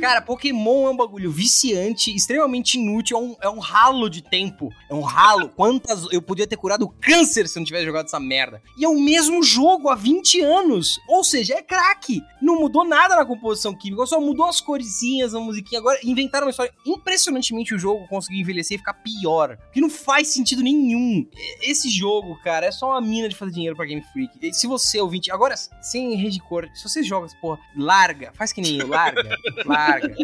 [0.00, 4.70] Cara, Pokémon é um bagulho viciante, extremamente inútil, é um, é um ralo de tempo.
[4.90, 5.48] É um ralo.
[5.48, 6.06] Quantas.
[6.12, 8.62] Eu podia ter curado câncer se não tivesse jogado essa merda.
[8.78, 10.98] E é o mesmo jogo há 20 anos.
[11.08, 12.22] Ou seja, é craque.
[12.40, 15.80] Não mudou nada na composição química, só mudou as coresinhas, a musiquinha.
[15.80, 16.72] Agora inventaram uma história.
[16.86, 19.58] Impressionantemente o jogo conseguiu envelhecer e ficar pior.
[19.72, 21.26] Que não faz sentido nenhum.
[21.60, 24.54] Esse jogo, cara, é só uma mina de fazer dinheiro pra Game Freak.
[24.54, 25.30] Se você ouvinte.
[25.30, 28.32] Agora, sem rede cor, se você joga essa porra, larga.
[28.34, 29.36] Faz que nem eu, larga.
[29.66, 30.14] larga.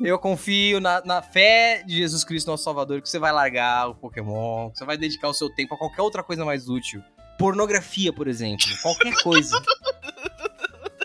[0.00, 3.88] Eu, eu confio na, na, fé de Jesus Cristo, nosso Salvador, que você vai largar
[3.88, 7.02] o Pokémon, que você vai dedicar o seu tempo a qualquer outra coisa mais útil.
[7.38, 8.66] Pornografia, por exemplo.
[8.82, 9.60] Qualquer coisa.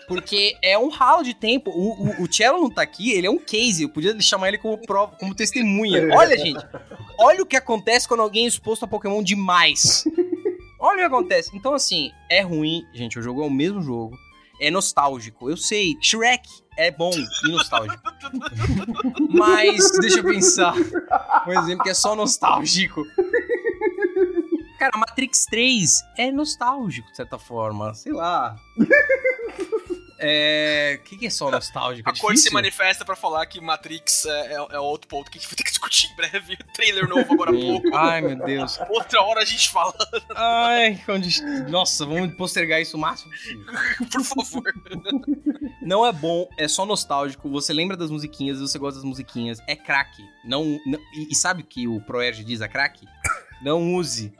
[0.08, 1.70] Porque é um ralo de tempo.
[1.70, 3.82] O, o, o Cello não tá aqui, ele é um case.
[3.82, 6.08] Eu podia chamar ele como prova, como testemunha.
[6.16, 6.64] Olha, gente.
[7.18, 10.04] Olha o que acontece quando alguém é exposto a Pokémon demais.
[10.80, 11.50] Olha o que acontece.
[11.54, 12.84] Então, assim, é ruim.
[12.94, 14.16] Gente, o jogo é o mesmo jogo.
[14.60, 15.50] É nostálgico.
[15.50, 15.96] Eu sei.
[16.00, 18.02] Shrek é bom e nostálgico.
[19.30, 20.74] Mas, deixa eu pensar.
[21.46, 23.04] Um exemplo que é só nostálgico.
[24.78, 27.92] Cara, Matrix 3 é nostálgico, de certa forma.
[27.94, 28.56] Sei lá.
[30.18, 30.98] É.
[31.00, 32.08] O que, que, é só nostálgico?
[32.08, 35.38] É a é se manifesta pra falar que Matrix é, é, é, outro ponto que
[35.38, 36.56] a gente vai ter que discutir em breve.
[36.74, 37.96] Trailer novo agora há pouco.
[37.96, 38.78] Ai, meu Deus.
[38.90, 39.94] Outra hora a gente fala.
[40.34, 41.40] Ai, onde...
[41.68, 43.64] Nossa, vamos postergar isso o máximo possível.
[44.10, 44.74] Por favor.
[45.80, 47.48] Não é bom, é só nostálgico.
[47.50, 49.60] Você lembra das musiquinhas, você gosta das musiquinhas.
[49.66, 50.22] É craque.
[50.44, 53.06] Não, não, e, e sabe o que o Proerge diz a craque?
[53.62, 54.32] Não use.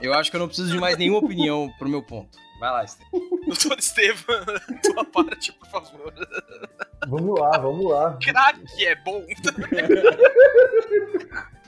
[0.00, 2.38] Eu acho que eu não preciso de mais nenhuma opinião pro meu ponto.
[2.64, 3.20] Vai lá, Estevam.
[3.46, 4.40] Doutor Estevam,
[4.82, 6.14] tua parte, por favor.
[7.06, 8.18] Vamos lá, vamos lá.
[8.22, 9.22] Crack é bom.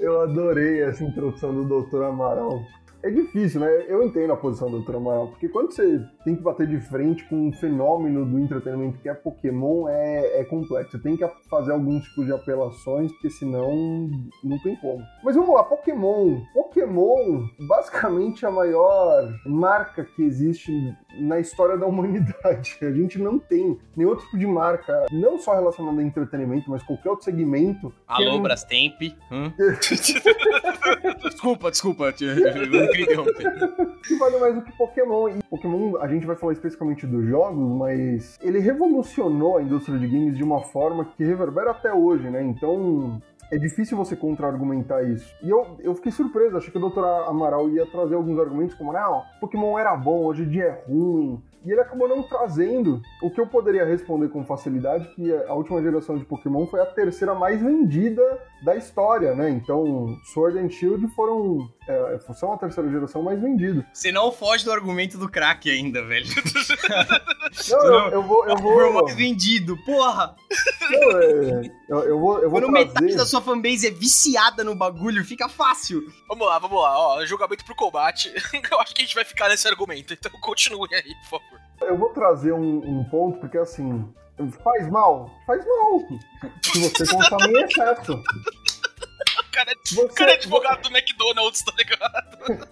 [0.01, 2.65] Eu adorei essa introdução do Doutor Amaral.
[3.07, 3.69] É difícil, né?
[3.87, 4.97] Eu entendo a posição do Dr.
[4.97, 9.09] Amaral, porque quando você tem que bater de frente com um fenômeno do entretenimento que
[9.09, 10.91] é Pokémon, é, é complexo.
[10.91, 14.11] Você tem que fazer alguns tipos de apelações, porque senão
[14.43, 15.05] não tem como.
[15.23, 16.41] Mas vamos lá, Pokémon.
[16.53, 20.73] Pokémon, basicamente a maior marca que existe
[21.21, 22.77] na história da humanidade.
[22.83, 26.83] A gente não tem nenhum outro tipo de marca, não só relacionada a entretenimento, mas
[26.83, 27.95] qualquer outro segmento.
[28.09, 29.01] Alô, Brastemp.
[29.31, 29.53] Hum?
[31.23, 32.09] desculpa, desculpa.
[32.11, 32.96] Interromper.
[34.07, 35.29] Que vale mais do que Pokémon.
[35.29, 40.07] E Pokémon, a gente vai falar especificamente dos jogos, mas ele revolucionou a indústria de
[40.07, 42.43] games de uma forma que reverbera até hoje, né?
[42.43, 43.21] Então,
[43.51, 45.35] é difícil você contra-argumentar isso.
[45.43, 47.05] E eu, eu fiquei surpreso, achei que o Dr.
[47.29, 51.41] Amaral ia trazer alguns argumentos como, não, Pokémon era bom, hoje em dia é ruim.
[51.67, 55.83] E ele acabou não trazendo o que eu poderia responder com facilidade, que a última
[55.83, 58.23] geração de Pokémon foi a terceira mais vendida
[58.63, 59.51] da história, né?
[59.51, 63.87] Então, Sword and Shield foram é, são a terceira geração mais vendida.
[63.93, 66.27] Você não foge do argumento do crack ainda, velho.
[67.71, 68.49] não, eu, eu, vou.
[68.49, 69.05] Eu vou...
[69.05, 70.35] mais vendido, porra!
[70.91, 72.87] Não, é, eu, eu, vou, eu vou Quando trazer...
[72.87, 76.03] metade da sua fanbase é viciada no bagulho, fica fácil.
[76.29, 76.99] Vamos lá, vamos lá.
[76.99, 78.33] Ó, julgamento pro combate.
[78.71, 81.56] eu acho que a gente vai ficar nesse argumento, então continue aí, por favor.
[81.81, 84.09] Eu vou trazer um, um ponto, porque assim,
[84.63, 85.31] faz mal?
[85.47, 86.01] Faz mal.
[86.63, 88.23] Se você consome em excesso
[89.57, 90.91] cara, é, você, cara é advogado você...
[90.91, 92.67] do McDonald's, tá ligado?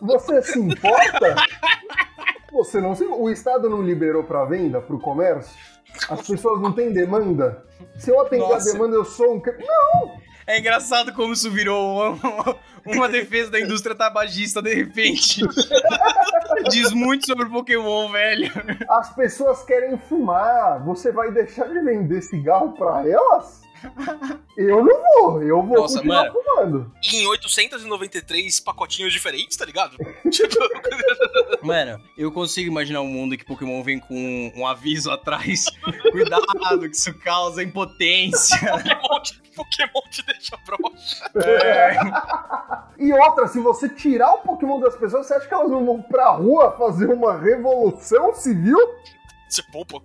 [0.00, 1.36] Você se importa?
[2.52, 3.04] Você não se...
[3.04, 5.54] O Estado não liberou para venda, para o comércio?
[6.08, 7.64] As pessoas não têm demanda?
[7.98, 8.70] Se eu atender Nossa.
[8.70, 9.42] a demanda, eu sou um.
[9.42, 10.29] Não!
[10.50, 15.42] É engraçado como isso virou uma, uma defesa da indústria tabagista de repente.
[16.68, 18.50] Diz muito sobre o Pokémon, velho.
[18.88, 20.82] As pessoas querem fumar.
[20.84, 23.62] Você vai deixar de vender cigarro pra elas?
[24.56, 26.34] Eu não vou, eu vou Nossa, continuar mano.
[26.34, 26.92] fumando.
[27.12, 29.96] Em 893 pacotinhos diferentes, tá ligado?
[30.30, 30.56] tipo,
[31.62, 35.64] Mano, eu consigo imaginar um mundo que Pokémon vem com um aviso atrás.
[36.12, 36.46] Cuidado,
[36.80, 38.58] que isso causa impotência.
[38.58, 41.30] Pokémon, te- Pokémon te deixa broxa.
[41.36, 41.96] É.
[42.98, 46.02] E outra, se você tirar o Pokémon das pessoas, você acha que elas não vão
[46.02, 48.78] pra rua fazer uma revolução civil?
[49.48, 50.00] Você poupa.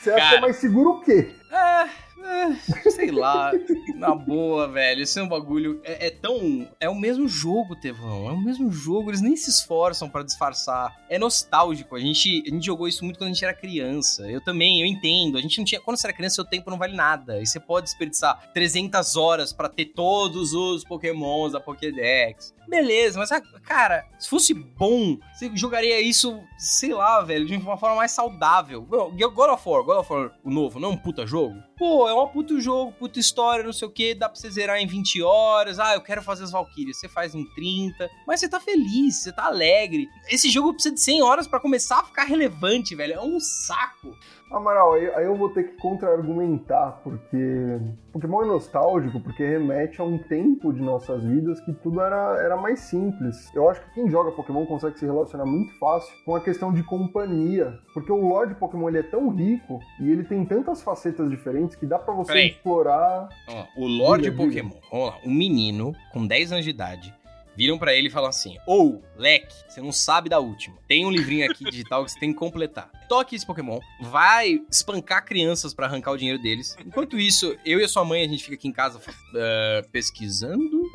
[0.00, 0.40] Você acha que é Cara.
[0.40, 1.34] mais seguro o quê?
[1.50, 1.88] É,
[2.24, 3.52] é, sei lá,
[3.94, 5.02] na boa, velho.
[5.02, 5.80] Esse é um bagulho.
[5.84, 6.68] É, é tão.
[6.80, 8.28] É o mesmo jogo, Tevão.
[8.28, 9.10] É o mesmo jogo.
[9.10, 10.94] Eles nem se esforçam pra disfarçar.
[11.08, 11.96] É nostálgico.
[11.96, 14.30] A gente, a gente jogou isso muito quando a gente era criança.
[14.30, 15.38] Eu também, eu entendo.
[15.38, 15.80] A gente não tinha.
[15.80, 17.40] Quando você era criança, seu tempo não vale nada.
[17.40, 22.54] E você pode desperdiçar 300 horas pra ter todos os Pokémons da Pokédex.
[22.68, 23.30] Beleza, mas,
[23.62, 28.82] cara, se fosse bom, você jogaria isso, sei lá, velho, de uma forma mais saudável.
[28.82, 31.54] God of War, God of War, o novo, não é um puta jogo?
[31.76, 34.78] Pô, é um puto jogo, puta história, não sei o que, dá pra você zerar
[34.78, 35.78] em 20 horas.
[35.80, 38.08] Ah, eu quero fazer as Valkyrias, você faz em 30.
[38.26, 40.08] Mas você tá feliz, você tá alegre.
[40.28, 43.14] Esse jogo precisa de 100 horas pra começar a ficar relevante, velho.
[43.14, 44.16] É um saco.
[44.56, 47.80] Amaral, aí, aí eu vou ter que contra-argumentar, porque
[48.12, 52.56] Pokémon é nostálgico, porque remete a um tempo de nossas vidas que tudo era, era
[52.56, 53.52] mais simples.
[53.54, 56.82] Eu acho que quem joga Pokémon consegue se relacionar muito fácil com a questão de
[56.84, 61.28] companhia, porque o lore de Pokémon ele é tão rico e ele tem tantas facetas
[61.28, 62.48] diferentes que dá pra você Peraí.
[62.50, 63.28] explorar.
[63.48, 64.36] Ó, o Diga, diga.
[64.36, 64.80] Pokémon.
[64.90, 65.18] Vamos lá.
[65.26, 67.14] Um menino com 10 anos de idade
[67.56, 70.76] viram pra ele e falam assim: Ô, leque, você não sabe da última.
[70.88, 72.90] Tem um livrinho aqui digital que você tem que completar.
[73.08, 76.76] Toque esse Pokémon, vai espancar crianças pra arrancar o dinheiro deles.
[76.84, 79.00] Enquanto isso, eu e a sua mãe, a gente fica aqui em casa
[79.36, 80.90] eh, pesquisando.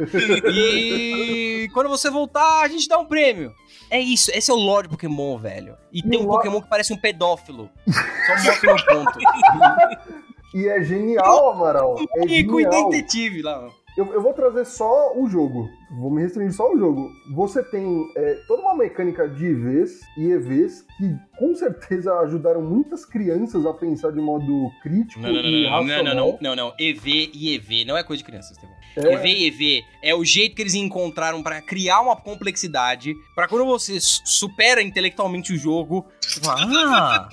[0.52, 3.54] E quando você voltar, a gente dá um prêmio.
[3.90, 5.78] É isso, esse é o Lord Pokémon, velho.
[5.92, 7.70] E tem um o Pokémon que parece um pedófilo.
[7.88, 9.20] Só mostra meu ponto.
[10.52, 11.96] E é genial, Amaral.
[12.16, 12.90] É E com genial.
[12.90, 13.70] detetive lá.
[14.00, 15.70] Eu, eu vou trazer só o jogo.
[16.00, 17.12] Vou me restringir só ao jogo.
[17.36, 23.04] Você tem é, toda uma mecânica de EVs e EVs que com certeza ajudaram muitas
[23.06, 26.16] crianças a pensar de modo crítico Não, não, não, e não, não, não, racional.
[26.16, 26.74] não, não, não.
[26.80, 28.76] EV e EV não é coisa de criança, Estevão.
[28.96, 33.48] É, EV e EV é o jeito que eles encontraram pra criar uma complexidade, pra
[33.50, 37.30] quando você su- supera intelectualmente o jogo, você fala, ah,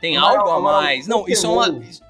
[0.00, 1.06] tem Amaral, algo a Amaral, mais.
[1.06, 1.68] Não, isso é uma...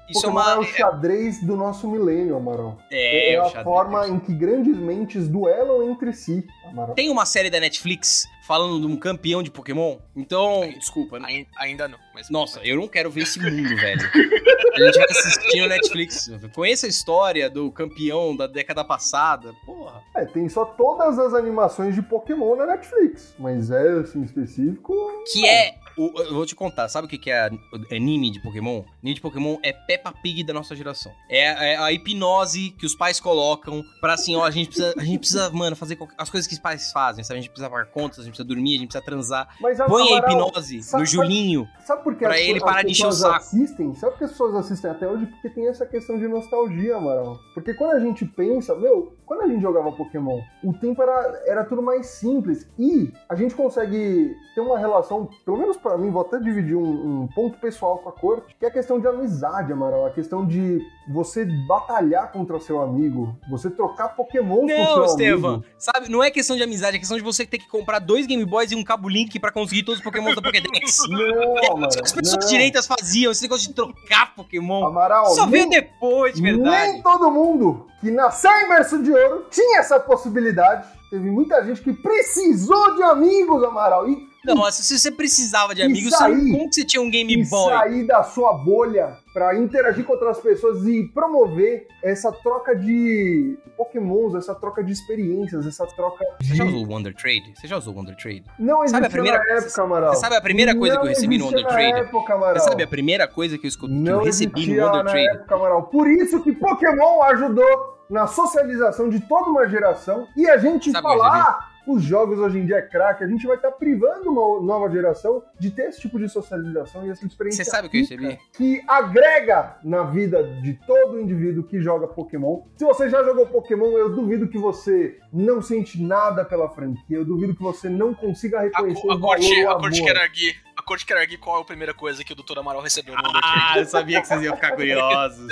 [0.09, 0.59] Isso é Pokémon é, uma...
[0.59, 2.77] o xadrez do nosso milênio, Amaral.
[2.91, 3.63] É, a o xadrez.
[3.63, 6.95] forma em que grandes mentes duelam entre si, Amaral.
[6.95, 9.97] Tem uma série da Netflix falando de um campeão de Pokémon?
[10.13, 11.17] Então, desculpa.
[11.23, 11.97] Ai- Ainda não.
[12.13, 14.01] Mas Nossa, eu não quero ver esse mundo, velho.
[14.73, 16.31] A gente vai assistir no Netflix.
[16.53, 19.53] Conheça a história do campeão da década passada.
[19.65, 20.01] Porra.
[20.15, 24.93] É, tem só todas as animações de Pokémon na Netflix, mas é, assim, específico...
[25.31, 25.75] Que é.
[25.97, 28.83] O- eu vou te contar, sabe o que que é o anime de Pokémon?
[29.01, 31.11] Anime de Pokémon é Peppa Pig da nossa geração.
[31.29, 35.03] É, é a hipnose que os pais colocam pra assim, ó, a gente precisa, a
[35.03, 37.39] gente precisa, mano, fazer as coisas que os pais fazem, sabe?
[37.39, 39.47] A gente precisa pagar contas, a gente precisa dormir, a gente precisa transar.
[39.59, 41.67] Mas, Põe a Amaral, hipnose sabe- no Julinho.
[41.85, 43.35] Sabe por que Pra as, ele parar de encher o pessoas saco.
[43.37, 43.93] assistem?
[43.95, 45.25] Sabe por que as pessoas assistem até hoje?
[45.25, 47.37] Porque tem essa questão de nostalgia, Amaral.
[47.53, 51.63] Porque quando a gente pensa, meu, quando a gente jogava Pokémon, o tempo era, era
[51.65, 52.69] tudo mais simples.
[52.77, 57.21] E a gente consegue ter uma relação, pelo menos pra mim, vou até dividir um,
[57.23, 60.05] um ponto pessoal com a corte, que é a questão de amizade, Amaral.
[60.05, 60.79] A questão de
[61.09, 65.53] você batalhar contra seu amigo, você trocar Pokémon com Não, seu Estevam.
[65.55, 65.65] amigo.
[65.77, 68.45] Sabe, não é questão de amizade, é questão de você ter que comprar dois Game
[68.45, 70.99] Boys e um cabo Link pra conseguir todos os Pokémon da Pokédex.
[71.09, 71.89] Não, É Amaral.
[72.03, 72.49] as pessoas não.
[72.49, 74.85] direitas faziam, esse negócio de trocar Pokémon.
[74.85, 76.91] Amaral, Só nem- veio depois, de verdade.
[76.93, 80.87] Nem todo mundo que nasceu em berço de ouro tinha essa possibilidade.
[81.09, 84.07] Teve muita gente que precisou de amigos, Amaral.
[84.09, 87.35] E, Não, mas se você precisava de amigos, sair- como que você tinha um Game
[87.47, 87.69] Boy?
[87.73, 94.33] sair da sua bolha pra interagir com outras pessoas e promover essa troca de pokémons,
[94.35, 96.69] essa troca de experiências, essa troca Você já de...
[96.71, 97.53] usou o Wonder Trade?
[97.55, 98.43] Você já usou o Wonder Trade?
[98.59, 100.13] Não Sabe existia a primeira- na época, Amaral.
[100.15, 101.99] Você sabe a primeira coisa que eu Não recebi no Wonder Trade?
[101.99, 102.55] época, Amaral.
[102.59, 105.11] Você sabe a primeira coisa que eu, escu- que Não eu recebi no Wonder na
[105.11, 105.27] Trade?
[105.27, 105.83] época, Amaral.
[105.83, 110.27] Por isso que Pokémon ajudou na socialização de toda uma geração.
[110.35, 113.55] E a gente Sabe falar, os jogos hoje em dia é craque, a gente vai
[113.55, 117.69] estar privando uma nova geração de ter esse tipo de socialização e essa experiência Você
[117.71, 118.39] sabe o que eu recebi?
[118.53, 122.61] que agrega na vida de todo indivíduo que joga Pokémon.
[122.77, 127.25] Se você já jogou Pokémon, eu duvido que você não sente nada pela franquia, eu
[127.25, 130.13] duvido que você não consiga A, reconhecer co- a o corte, a corte amor.
[130.13, 130.55] Kerargui.
[130.77, 131.05] A corte
[131.39, 132.57] qual é a primeira coisa que o Dr.
[132.57, 133.79] Amaral recebeu no Wonder Ah, Trade?
[133.79, 135.47] eu sabia que vocês iam ficar curiosos.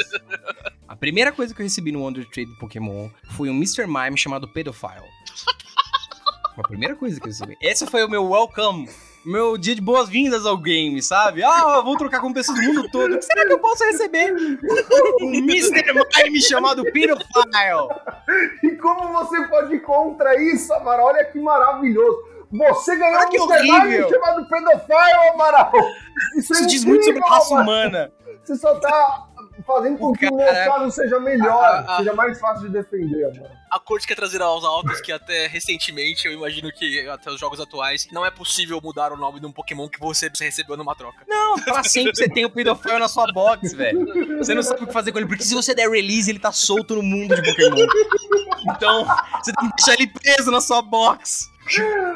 [0.88, 3.86] A primeira coisa que eu recebi no Wonder Trade do Pokémon foi um Mr.
[3.86, 5.05] Mime chamado Pedophile.
[6.60, 7.57] a primeira coisa que eu recebi.
[7.62, 8.88] Esse foi o meu welcome
[9.26, 11.43] meu dia de boas-vindas ao game, sabe?
[11.43, 13.14] Ah, vou trocar com pessoas do mundo todo.
[13.16, 14.34] O que será que eu posso receber?
[15.22, 15.84] Um Mr.
[16.24, 17.89] Mime chamado Pedophile.
[18.64, 21.07] E como você pode ir contra isso, Amaral?
[21.07, 22.18] Olha que maravilhoso.
[22.51, 24.10] Você ganhou Ah, que um horrível.
[24.10, 25.72] chamado Pedofile, Amaral.
[26.38, 28.12] Isso, é Isso diz muito sobre a raça humana.
[28.43, 29.28] Você só tá
[29.66, 32.68] fazendo com O que o cara- meu caso seja melhor, Ah, ah, seja mais fácil
[32.68, 33.51] de defender, Amaral.
[33.70, 37.60] A corte quer trazer aos autos que até recentemente, eu imagino que até os jogos
[37.60, 41.24] atuais, não é possível mudar o nome de um Pokémon que você recebeu numa troca.
[41.28, 44.05] Não, pra sempre você tem o Pedophile na sua box, velho.
[44.39, 46.51] Você não sabe o que fazer com ele, porque se você der release, ele tá
[46.51, 47.86] solto no mundo de Pokémon.
[48.76, 49.05] Então,
[49.43, 51.49] você tem que deixar ele preso na sua box.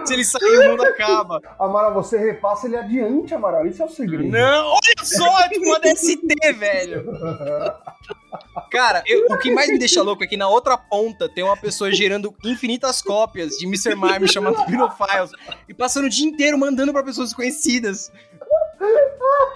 [0.05, 1.39] Se ele sair, o mundo acaba.
[1.59, 3.65] Amaral, você repassa ele adiante, Amaral.
[3.67, 4.23] Isso é o segredo.
[4.29, 7.05] Não, olha só, é tipo uma DST, velho.
[8.71, 11.55] Cara, eu- o que mais me deixa louco é que na outra ponta tem uma
[11.55, 13.95] pessoa gerando infinitas cópias de Mr.
[13.95, 15.31] Mime chamado Pedophiles
[15.69, 18.11] e passando o dia inteiro mandando pra pessoas desconhecidas.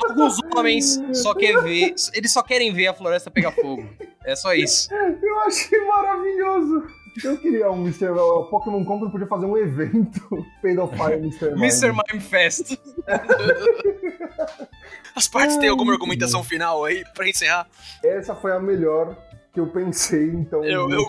[0.07, 3.87] Alguns homens só querem ver, eles só querem ver a floresta pegar fogo.
[4.25, 4.89] É só isso.
[4.93, 6.83] Eu achei maravilhoso.
[7.23, 8.09] Eu queria um Mr.
[8.09, 11.51] O Pokémon Company podia fazer um evento Pedofile Mr.
[11.51, 11.61] Mime.
[11.61, 11.91] Mr.
[11.91, 12.77] Mime Fest.
[15.15, 17.67] As partes têm alguma argumentação final aí pra encerrar?
[18.03, 19.17] Essa foi a melhor
[19.57, 21.01] que eu pensei, então Eu- eu-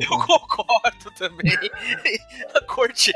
[0.00, 1.52] Eu concordo também.
[2.54, 3.12] A corte,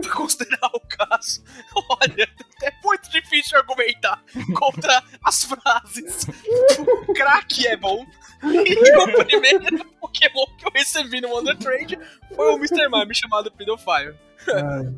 [0.00, 1.42] pra considerar o caso,
[1.90, 2.28] olha,
[2.62, 4.22] é muito difícil argumentar
[4.56, 6.26] contra as frases.
[6.78, 8.06] O crack é bom.
[8.44, 11.98] E o primeiro Pokémon que eu recebi no Wonder Trade
[12.34, 12.88] foi o Mr.
[12.88, 14.14] Mime chamado Pedofile.
[14.48, 14.92] Ai,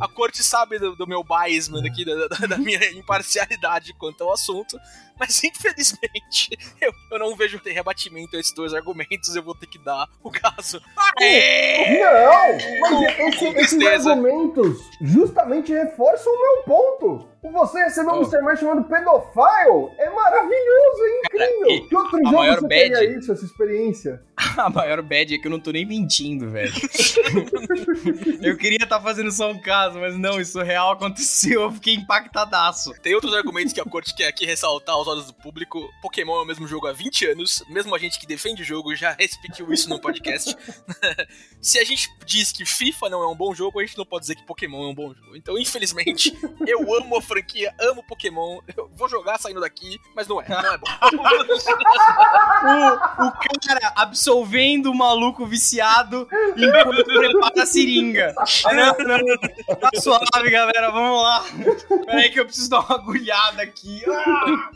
[0.04, 4.32] A, corte sabe do, do meu biasman aqui, da, da- da minha imparcialidade quanto ao
[4.32, 4.78] assunto,
[5.18, 6.50] mas infelizmente
[6.80, 10.06] eu, eu não vejo ter rebatimento a esses dois argumentos, eu vou ter que dar
[10.22, 10.80] o caso.
[12.00, 12.80] Não!
[12.80, 13.72] Mas esse- esses
[14.10, 17.29] argumentos justamente reforçam o meu ponto.
[17.42, 18.56] Você receber um Oh.
[18.56, 21.70] Chamado Pedofile é maravilhoso, é incrível.
[21.70, 24.22] e que outro a jogo maior você bad- teria isso, essa experiência?
[24.56, 26.72] A maior bad é que eu não tô nem mentindo, velho.
[28.42, 32.92] eu queria estar fazendo só um caso, mas não, isso real aconteceu, eu fiquei impactadaço.
[33.02, 35.88] Tem outros argumentos que a corte quer aqui ressaltar aos olhos do público.
[36.02, 38.94] Pokémon é o mesmo jogo há 20 anos, mesmo a gente que defende o jogo
[38.94, 40.56] já repetiu isso no podcast.
[41.60, 44.22] Se a gente diz que FIFA não é um bom jogo, a gente não pode
[44.22, 45.36] dizer que Pokémon é um bom jogo.
[45.36, 46.36] Então, infelizmente,
[46.66, 50.74] eu amo a franquia, amo Pokémon, eu vou jogar saindo daqui, mas não é, não
[50.74, 50.86] é bom.
[52.60, 58.34] O, o cara absolvendo o maluco viciado enquanto prepara a seringa.
[58.66, 59.76] Não, não, não.
[59.76, 61.44] Tá suave, galera, vamos lá.
[62.04, 64.02] Peraí que eu preciso dar uma agulhada aqui.
[64.06, 64.70] Ah!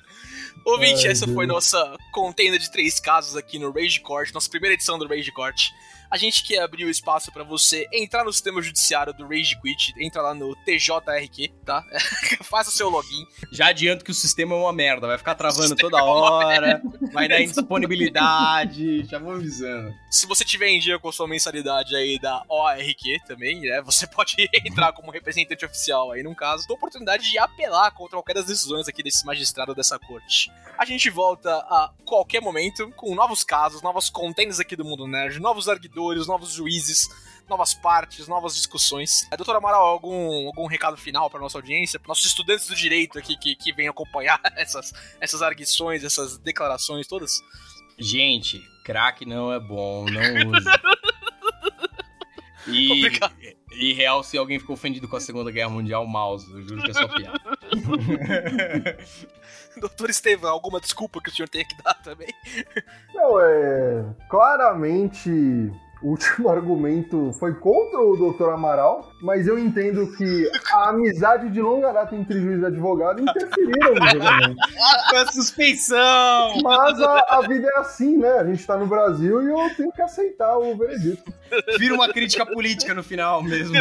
[0.64, 4.74] Ouvinte, Ai, essa foi nossa contenda de três casos aqui no Rage Court, nossa primeira
[4.74, 5.70] edição do Rage Court.
[6.14, 9.92] A gente quer abrir o espaço pra você entrar no sistema judiciário do Rage Quit,
[9.98, 11.82] entra lá no TJRQ, tá?
[12.48, 13.26] Faça seu login.
[13.50, 17.26] Já adianto que o sistema é uma merda, vai ficar travando toda é hora, vai
[17.26, 19.92] dar indisponibilidade, já vou avisando.
[20.14, 23.82] Se você tiver em dia com sua mensalidade aí da OARQ também, né?
[23.82, 28.34] Você pode entrar como representante oficial aí, num caso, da oportunidade de apelar contra qualquer
[28.34, 30.52] das decisões aqui desse magistrado dessa corte.
[30.78, 35.40] A gente volta a qualquer momento com novos casos, novas contendas aqui do Mundo Nerd,
[35.40, 37.08] novos arguidores, novos juízes,
[37.48, 39.26] novas partes, novas discussões.
[39.32, 43.18] É, doutor Amaral, algum, algum recado final para nossa audiência, para nossos estudantes do direito
[43.18, 47.42] aqui que, que vêm acompanhar essas, essas arguições, essas declarações todas?
[47.98, 50.20] Gente, crack não é bom, não
[50.52, 50.68] use.
[52.66, 53.10] E,
[53.72, 56.90] e real, se alguém ficou ofendido com a Segunda Guerra Mundial, mouse, eu juro que
[56.90, 57.40] é só piada.
[59.80, 62.28] Doutor Estevam, alguma desculpa que o senhor tenha que dar também?
[63.12, 64.04] Não, é.
[64.28, 65.28] Claramente,
[66.04, 68.50] o último argumento foi contra o Dr.
[68.50, 73.94] Amaral, mas eu entendo que a amizade de longa data entre juiz e advogado interferiram
[73.94, 74.56] no julgamento.
[75.10, 76.60] Com a suspeição!
[76.62, 78.32] Mas a, a vida é assim, né?
[78.38, 81.32] A gente tá no Brasil e eu tenho que aceitar o veredito.
[81.78, 83.74] Vira uma crítica política no final mesmo.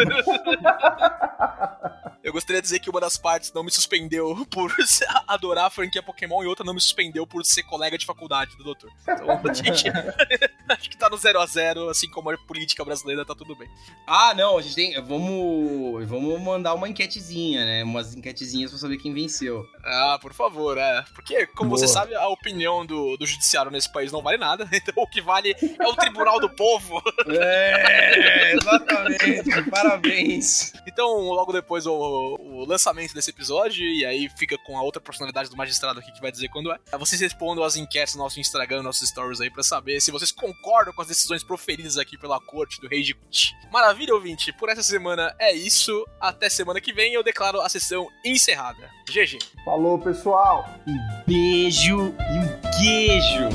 [2.24, 4.74] Eu gostaria de dizer que uma das partes não me suspendeu por
[5.28, 8.64] adorar a franquia Pokémon e outra não me suspendeu por ser colega de faculdade do
[8.64, 8.90] doutor.
[9.02, 9.84] Então, a gente,
[10.70, 13.70] Acho que tá no 0 a 0 assim como a política brasileira, tá tudo bem.
[14.08, 15.02] Ah, não, a gente tem.
[15.02, 16.08] Vamos.
[16.08, 17.84] Vamos mandar uma enquetezinha, né?
[17.84, 19.66] Umas enquetezinhas pra saber quem venceu.
[19.84, 21.04] Ah, por favor, é.
[21.14, 21.80] Porque, como Boa.
[21.80, 24.68] você sabe, a opinião do, do judiciário nesse país não vale nada.
[24.84, 27.02] Então o que vale é o tribunal do povo.
[27.28, 29.64] É, exatamente.
[29.72, 30.74] Parabéns.
[30.86, 35.50] Então, logo depois o, o lançamento desse episódio, e aí fica com a outra personalidade
[35.50, 36.80] do magistrado aqui que vai dizer quando é.
[36.98, 40.32] Vocês respondam as enquetes no nosso Instagram, nos nossos stories aí, pra saber se vocês
[40.32, 43.56] concordam com as decisões proferidas aqui pela corte do Rei de Kut.
[43.72, 44.52] Maravilha, ouvinte.
[44.54, 46.06] Por essa semana é isso.
[46.20, 48.90] Até semana que vem eu declaro a sessão encerrada.
[49.10, 49.40] GG.
[49.66, 50.70] Falou, pessoal!
[50.88, 53.50] Um beijo e um queijo.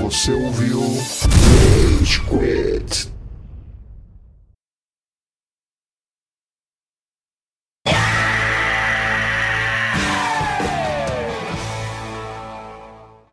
[0.00, 3.15] Você ouviu Rage Quit.